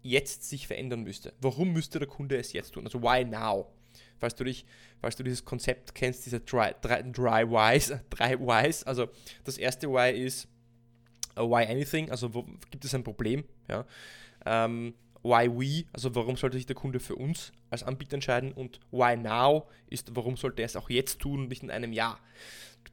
jetzt 0.01 0.43
sich 0.43 0.67
verändern 0.67 1.03
müsste. 1.03 1.33
Warum 1.41 1.73
müsste 1.73 1.99
der 1.99 2.07
Kunde 2.07 2.37
es 2.37 2.53
jetzt 2.53 2.73
tun? 2.73 2.85
Also 2.85 3.01
why 3.01 3.23
now? 3.23 3.71
Falls 4.19 4.35
du, 4.35 4.43
dich, 4.43 4.65
falls 5.01 5.15
du 5.15 5.23
dieses 5.23 5.43
Konzept 5.43 5.93
kennst, 5.93 6.25
diese 6.25 6.39
Dry, 6.39 6.71
dry, 6.81 7.03
dry 7.11 7.49
Whys, 7.49 7.93
drei 8.09 8.39
Whys, 8.39 8.83
also 8.83 9.07
das 9.43 9.57
erste 9.57 9.89
Why 9.89 10.11
ist 10.11 10.47
uh, 11.37 11.41
Why 11.41 11.65
Anything, 11.65 12.09
also 12.11 12.33
wo, 12.33 12.43
gibt 12.71 12.85
es 12.85 12.93
ein 12.95 13.03
Problem, 13.03 13.43
ja. 13.67 13.85
Ähm, 14.45 14.93
why 15.23 15.49
we, 15.49 15.85
also 15.91 16.13
warum 16.13 16.37
sollte 16.37 16.55
sich 16.55 16.67
der 16.67 16.75
Kunde 16.75 16.99
für 16.99 17.15
uns 17.15 17.51
als 17.71 17.81
Anbieter 17.81 18.13
entscheiden 18.13 18.51
und 18.51 18.79
why 18.91 19.17
now 19.17 19.67
ist, 19.87 20.15
warum 20.15 20.37
sollte 20.37 20.61
er 20.61 20.67
es 20.67 20.75
auch 20.75 20.89
jetzt 20.91 21.19
tun 21.19 21.39
und 21.41 21.47
nicht 21.49 21.63
in 21.63 21.71
einem 21.71 21.93
Jahr 21.93 22.19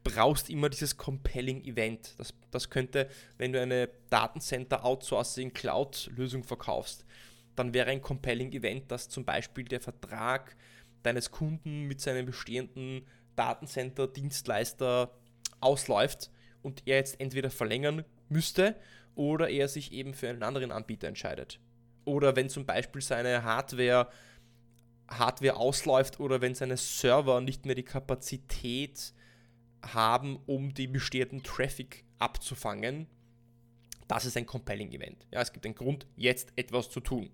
brauchst 0.03 0.49
immer 0.49 0.69
dieses 0.69 0.97
Compelling 0.97 1.63
Event. 1.63 2.13
Das, 2.17 2.33
das 2.51 2.69
könnte, 2.69 3.09
wenn 3.37 3.53
du 3.53 3.61
eine 3.61 3.89
Datencenter 4.09 4.83
Outsourcing 4.83 5.53
Cloud 5.53 6.09
Lösung 6.15 6.43
verkaufst, 6.43 7.05
dann 7.55 7.73
wäre 7.73 7.89
ein 7.89 8.01
Compelling 8.01 8.51
Event, 8.51 8.91
dass 8.91 9.09
zum 9.09 9.25
Beispiel 9.25 9.65
der 9.65 9.79
Vertrag 9.79 10.55
deines 11.03 11.31
Kunden 11.31 11.83
mit 11.83 12.01
seinem 12.01 12.25
bestehenden 12.25 13.05
Datencenter 13.35 14.07
Dienstleister 14.07 15.11
ausläuft 15.59 16.31
und 16.61 16.83
er 16.85 16.97
jetzt 16.97 17.19
entweder 17.19 17.49
verlängern 17.49 18.05
müsste 18.29 18.75
oder 19.15 19.49
er 19.49 19.67
sich 19.67 19.91
eben 19.91 20.13
für 20.13 20.29
einen 20.29 20.43
anderen 20.43 20.71
Anbieter 20.71 21.07
entscheidet. 21.07 21.59
Oder 22.05 22.35
wenn 22.35 22.49
zum 22.49 22.65
Beispiel 22.65 23.01
seine 23.01 23.43
Hardware 23.43 24.09
Hardware 25.07 25.57
ausläuft 25.57 26.19
oder 26.19 26.41
wenn 26.41 26.55
seine 26.55 26.77
Server 26.77 27.41
nicht 27.41 27.65
mehr 27.65 27.75
die 27.75 27.83
Kapazität 27.83 29.13
haben, 29.85 30.39
um 30.45 30.73
den 30.73 30.91
bestehenden 30.91 31.43
Traffic 31.43 32.05
abzufangen. 32.19 33.07
Das 34.07 34.25
ist 34.25 34.37
ein 34.37 34.45
Compelling 34.45 34.91
Event. 34.91 35.27
Ja, 35.31 35.41
es 35.41 35.51
gibt 35.51 35.65
einen 35.65 35.75
Grund, 35.75 36.07
jetzt 36.15 36.53
etwas 36.55 36.89
zu 36.89 36.99
tun. 36.99 37.29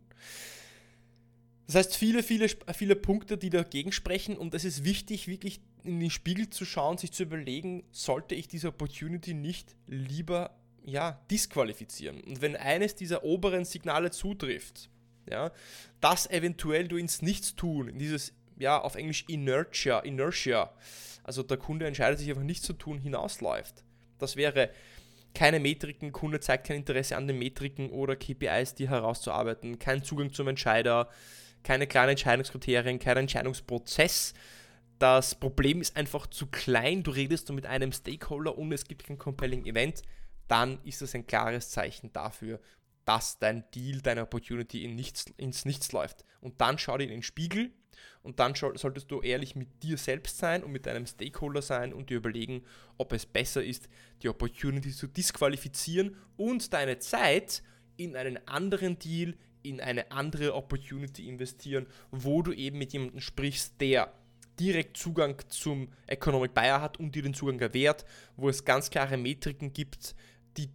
Das 1.70 1.76
heißt, 1.76 1.98
viele, 1.98 2.24
viele, 2.24 2.48
viele 2.74 2.96
Punkte, 2.96 3.38
die 3.38 3.52
dagegen 3.52 3.92
sprechen 3.92 4.40
und 4.40 4.56
es 4.56 4.66
ist 4.66 4.86
wichtig, 4.86 5.28
wirklich 5.28 5.62
in 5.84 6.00
den 6.00 6.10
Spiegel 6.10 6.50
zu 6.50 6.66
schauen, 6.66 6.98
sich 6.98 7.12
zu 7.12 7.22
überlegen, 7.22 7.84
sollte 7.92 8.34
ich 8.34 8.48
diese 8.48 8.70
Opportunity 8.70 9.36
nicht 9.36 9.76
lieber 9.86 10.58
ja, 10.84 11.22
disqualifizieren. 11.30 12.22
Und 12.22 12.42
wenn 12.42 12.56
eines 12.56 12.96
dieser 12.96 13.24
oberen 13.24 13.66
Signale 13.66 14.10
zutrifft, 14.10 14.90
ja, 15.30 15.52
dass 16.02 16.28
eventuell 16.32 16.88
du 16.88 16.98
ins 16.98 17.22
Nichtstun, 17.22 17.90
in 17.90 18.00
dieses, 18.00 18.34
ja, 18.58 18.82
auf 18.82 18.96
Englisch 18.96 19.26
Inertia, 19.28 20.00
Inertia, 20.00 20.74
also 21.24 21.44
der 21.44 21.58
Kunde 21.58 21.86
entscheidet 21.86 22.18
sich 22.18 22.30
einfach 22.30 22.42
nicht 22.42 22.64
zu 22.64 22.74
tun, 22.74 22.98
hinausläuft. 22.98 23.84
Das 24.18 24.36
wäre 24.36 24.72
keine 25.36 25.60
Metriken, 25.60 26.14
Kunde 26.14 26.40
zeigt 26.40 26.66
kein 26.66 26.78
Interesse 26.78 27.16
an 27.16 27.28
den 27.28 27.38
Metriken 27.38 27.92
oder 27.92 28.16
KPIs, 28.16 28.74
die 28.74 28.90
herauszuarbeiten, 28.90 29.78
kein 29.78 30.04
Zugang 30.04 30.34
zum 30.34 30.48
Entscheider, 30.48 31.08
keine 31.64 31.88
klaren 31.88 32.10
Entscheidungskriterien, 32.10 33.00
kein 33.00 33.18
Entscheidungsprozess. 33.18 34.34
Das 34.98 35.36
Problem 35.36 35.82
ist 35.82 35.96
einfach 35.96 36.28
zu 36.28 36.48
klein, 36.48 37.04
du 37.04 37.12
redest 37.12 37.48
du 37.50 37.54
mit 37.54 37.66
einem 37.66 37.92
Stakeholder 37.92 38.58
und 38.58 38.72
es 38.72 38.86
gibt 38.86 39.06
kein 39.06 39.18
compelling 39.18 39.66
Event, 39.66 40.02
dann 40.48 40.80
ist 40.84 41.02
das 41.02 41.16
ein 41.16 41.28
klares 41.28 41.70
Zeichen 41.70 42.12
dafür, 42.12 42.60
dass 43.06 43.40
dein 43.40 43.64
Deal, 43.72 44.02
deine 44.02 44.24
Opportunity 44.24 44.84
in 44.84 44.96
nichts, 44.96 45.26
ins 45.38 45.66
Nichts 45.66 45.92
läuft. 45.94 46.26
Und 46.42 46.60
dann 46.62 46.78
schau 46.78 46.98
dir 46.98 47.06
in 47.06 47.12
den 47.12 47.24
Spiegel 47.24 47.72
und 48.22 48.40
dann 48.40 48.54
solltest 48.56 49.10
du 49.10 49.22
ehrlich 49.22 49.56
mit 49.56 49.82
dir 49.84 49.98
selbst 49.98 50.38
sein 50.38 50.64
und 50.64 50.72
mit 50.72 50.86
deinem 50.86 51.06
Stakeholder 51.06 51.62
sein 51.62 51.94
und 51.94 52.10
dir 52.10 52.18
überlegen, 52.18 52.66
ob 52.98 53.14
es 53.14 53.26
besser 53.26 53.64
ist, 53.64 53.90
die 54.22 54.30
Opportunity 54.30 54.92
zu 54.92 55.08
disqualifizieren 55.08 56.18
und 56.36 56.74
deine 56.74 57.00
Zeit 57.00 57.64
in 57.96 58.16
einen 58.16 58.46
anderen 58.48 59.00
Deal, 59.00 59.36
in 59.62 59.82
eine 59.82 60.12
andere 60.12 60.56
Opportunity 60.56 61.28
investieren, 61.28 61.88
wo 62.12 62.42
du 62.42 62.54
eben 62.54 62.78
mit 62.78 62.94
jemandem 62.94 63.20
sprichst, 63.20 63.80
der 63.82 64.14
direkt 64.60 64.98
Zugang 64.98 65.42
zum 65.50 65.90
Economic 66.08 66.54
Buyer 66.54 66.82
hat 66.82 67.00
und 67.00 67.16
dir 67.16 67.24
den 67.24 67.34
Zugang 67.34 67.58
gewährt, 67.58 68.06
wo 68.36 68.50
es 68.50 68.66
ganz 68.66 68.90
klare 68.90 69.18
Metriken 69.18 69.74
gibt, 69.74 70.16
die, 70.58 70.70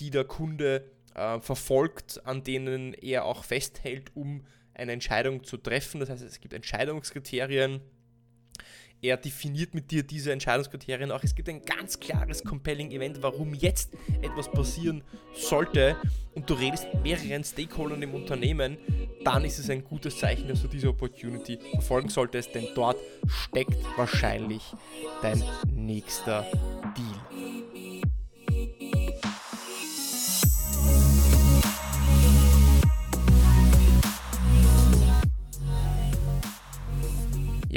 die 0.00 0.10
der 0.10 0.24
Kunde 0.24 0.90
äh, 1.14 1.40
verfolgt, 1.40 2.24
an 2.26 2.42
denen 2.42 2.94
er 2.94 3.24
auch 3.24 3.44
festhält, 3.44 4.10
um 4.14 4.44
eine 4.74 4.92
Entscheidung 4.92 5.44
zu 5.44 5.56
treffen. 5.56 6.00
Das 6.00 6.10
heißt, 6.10 6.22
es 6.22 6.40
gibt 6.40 6.54
Entscheidungskriterien. 6.54 7.80
Er 9.00 9.16
definiert 9.16 9.74
mit 9.74 9.90
dir 9.90 10.02
diese 10.02 10.32
Entscheidungskriterien 10.32 11.12
auch. 11.12 11.22
Es 11.22 11.34
gibt 11.34 11.48
ein 11.48 11.62
ganz 11.62 12.00
klares 12.00 12.42
Compelling 12.42 12.90
Event, 12.90 13.22
warum 13.22 13.54
jetzt 13.54 13.94
etwas 14.22 14.50
passieren 14.50 15.04
sollte 15.34 15.96
und 16.34 16.50
du 16.50 16.54
redest 16.54 16.86
mit 16.92 17.02
mehreren 17.02 17.44
Stakeholdern 17.44 18.02
im 18.02 18.14
Unternehmen, 18.14 18.76
dann 19.24 19.44
ist 19.44 19.58
es 19.58 19.70
ein 19.70 19.84
gutes 19.84 20.18
Zeichen, 20.18 20.48
dass 20.48 20.62
du 20.62 20.68
diese 20.68 20.88
Opportunity 20.88 21.58
verfolgen 21.72 22.08
solltest, 22.08 22.54
denn 22.54 22.68
dort 22.74 22.96
steckt 23.26 23.76
wahrscheinlich 23.96 24.62
dein 25.22 25.42
nächster 25.74 26.46
Deal. 26.96 27.17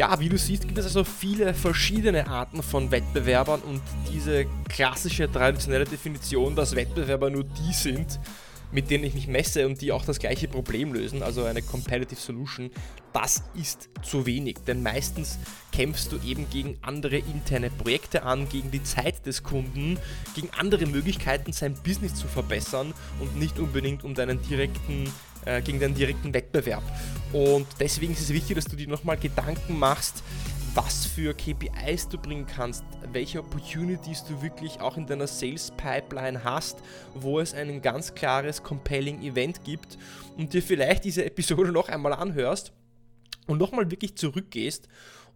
Ja, 0.02 0.20
wie 0.20 0.30
du 0.30 0.38
siehst, 0.40 0.64
gibt 0.64 0.80
es 0.80 0.86
also 0.86 1.04
viele 1.04 1.54
verschiedene 1.54 2.26
Arten 2.26 2.64
von 2.64 2.90
Wettbewerbern 2.90 3.62
und 3.62 3.84
diese 4.12 4.48
klassische 4.68 5.32
traditionelle 5.32 5.86
Definition, 5.86 6.56
dass 6.56 6.76
Wettbewerber 6.76 7.30
nur 7.30 7.44
die 7.44 7.72
sind, 7.72 8.20
mit 8.72 8.90
denen 8.90 9.04
ich 9.04 9.14
mich 9.14 9.28
messe 9.28 9.68
und 9.68 9.80
die 9.80 9.92
auch 9.92 10.04
das 10.04 10.18
gleiche 10.18 10.48
Problem 10.48 10.92
lösen, 10.92 11.22
also 11.22 11.44
eine 11.44 11.62
Competitive 11.62 12.20
Solution, 12.20 12.72
das 13.14 13.44
ist 13.54 13.90
zu 14.02 14.26
wenig. 14.26 14.58
Denn 14.66 14.82
meistens 14.82 15.38
kämpfst 15.72 16.12
du 16.12 16.18
eben 16.26 16.50
gegen 16.50 16.80
andere 16.82 17.18
interne 17.18 17.70
Projekte 17.70 18.24
an, 18.24 18.50
gegen 18.50 18.72
die 18.72 18.82
Zeit 18.82 19.28
des 19.28 19.44
Kunden, 19.44 20.00
gegen 20.34 20.50
andere 20.58 20.88
Möglichkeiten, 20.88 21.54
sein 21.54 21.76
Business 21.76 22.16
zu 22.16 22.28
verbessern 22.28 22.96
und 23.20 23.38
nicht 23.38 23.60
unbedingt 23.60 24.04
um 24.04 24.16
deinen 24.16 24.42
direkten 24.42 25.12
äh, 25.46 25.62
gegen 25.62 25.80
den 25.80 25.94
direkten 25.94 26.34
Wettbewerb. 26.34 26.84
Und 27.34 27.68
deswegen 27.80 28.14
ist 28.14 28.22
es 28.22 28.34
wichtig, 28.34 28.56
dass 28.56 28.66
du 28.66 28.76
dir 28.76 28.88
nochmal 28.88 29.18
Gedanken 29.18 29.80
machst, 29.80 30.24
was 30.74 31.06
für 31.06 31.34
KPIs 31.34 32.08
du 32.08 32.18
bringen 32.18 32.48
kannst, 32.48 32.84
welche 33.12 33.40
Opportunities 33.40 34.24
du 34.24 34.42
wirklich 34.42 34.80
auch 34.80 34.96
in 34.96 35.06
deiner 35.06 35.28
Sales 35.28 35.72
Pipeline 35.72 36.44
hast, 36.44 36.80
wo 37.14 37.40
es 37.40 37.54
ein 37.54 37.82
ganz 37.82 38.14
klares 38.16 38.64
Compelling 38.64 39.22
Event 39.22 39.64
gibt 39.66 39.98
und 40.38 40.54
dir 40.54 40.62
vielleicht 40.62 41.04
diese 41.04 41.26
Episode 41.26 41.72
noch 41.72 41.90
einmal 41.90 42.14
anhörst 42.14 42.72
und 43.48 43.58
nochmal 43.58 43.92
wirklich 43.92 44.16
zurückgehst 44.16 44.88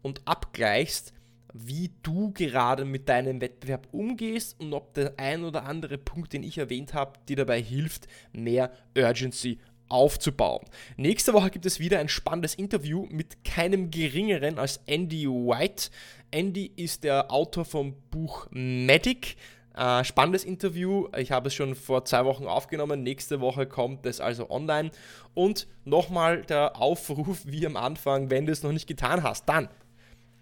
und 0.01 0.21
abgleichst, 0.25 1.13
wie 1.53 1.91
du 2.03 2.31
gerade 2.33 2.85
mit 2.85 3.09
deinem 3.09 3.41
Wettbewerb 3.41 3.87
umgehst 3.91 4.59
und 4.59 4.73
ob 4.73 4.93
der 4.93 5.13
ein 5.17 5.43
oder 5.43 5.65
andere 5.65 5.97
Punkt, 5.97 6.33
den 6.33 6.43
ich 6.43 6.57
erwähnt 6.57 6.93
habe, 6.93 7.19
dir 7.27 7.37
dabei 7.37 7.61
hilft, 7.61 8.07
mehr 8.33 8.71
Urgency 8.97 9.59
aufzubauen. 9.89 10.65
Nächste 10.97 11.33
Woche 11.33 11.49
gibt 11.49 11.65
es 11.65 11.79
wieder 11.79 11.99
ein 11.99 12.09
spannendes 12.09 12.55
Interview 12.55 13.05
mit 13.09 13.43
keinem 13.43 13.91
geringeren 13.91 14.59
als 14.59 14.81
Andy 14.85 15.27
White. 15.27 15.89
Andy 16.31 16.71
ist 16.75 17.03
der 17.03 17.31
Autor 17.31 17.65
vom 17.65 17.95
Buch 18.11 18.47
Medic. 18.51 19.37
Äh, 19.75 20.03
spannendes 20.05 20.45
Interview. 20.45 21.07
Ich 21.17 21.31
habe 21.31 21.49
es 21.49 21.53
schon 21.53 21.75
vor 21.75 22.05
zwei 22.05 22.23
Wochen 22.25 22.45
aufgenommen. 22.45 23.03
Nächste 23.03 23.41
Woche 23.41 23.65
kommt 23.65 24.05
es 24.05 24.21
also 24.21 24.49
online. 24.49 24.91
Und 25.33 25.67
nochmal 25.83 26.43
der 26.43 26.77
Aufruf 26.81 27.41
wie 27.45 27.65
am 27.65 27.75
Anfang, 27.75 28.29
wenn 28.29 28.45
du 28.45 28.53
es 28.53 28.63
noch 28.63 28.71
nicht 28.71 28.87
getan 28.87 29.23
hast, 29.23 29.49
dann 29.49 29.67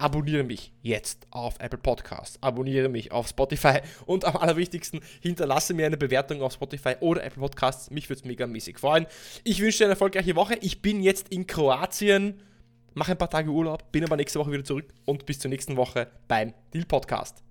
abonniere 0.04 0.44
mich 0.44 0.74
jetzt 0.82 1.28
auf 1.32 1.56
Apple 1.60 1.80
Podcasts, 1.80 2.38
abonniere 2.42 2.90
mich 2.90 3.14
auf 3.14 3.30
Spotify 3.30 3.80
und 4.06 4.26
am 4.26 4.36
allerwichtigsten, 4.36 5.00
hinterlasse 5.22 5.74
mir 5.74 5.86
eine 5.86 5.96
Bewertung 5.96 6.42
auf 6.42 6.52
Spotify 6.52 6.96
oder 7.00 7.24
Apple 7.24 7.40
Podcasts. 7.40 7.90
Mich 7.90 8.10
würde 8.10 8.20
es 8.20 8.26
mega 8.26 8.46
mäßig 8.46 8.80
freuen. 8.80 9.08
Ich 9.46 9.62
wünsche 9.62 9.78
dir 9.78 9.86
eine 9.86 9.94
erfolgreiche 9.94 10.36
Woche. 10.36 10.56
Ich 10.60 10.82
bin 10.82 11.02
jetzt 11.02 11.30
in 11.30 11.48
Kroatien, 11.48 12.42
mache 12.94 13.14
ein 13.14 13.18
paar 13.18 13.30
Tage 13.30 13.50
Urlaub, 13.50 13.94
bin 13.94 14.04
aber 14.04 14.18
nächste 14.18 14.40
Woche 14.40 14.52
wieder 14.52 14.66
zurück 14.66 14.94
und 15.06 15.26
bis 15.26 15.40
zur 15.40 15.48
nächsten 15.48 15.78
Woche 15.78 16.10
beim 16.28 16.54
Deal 16.74 16.84
Podcast. 16.84 17.42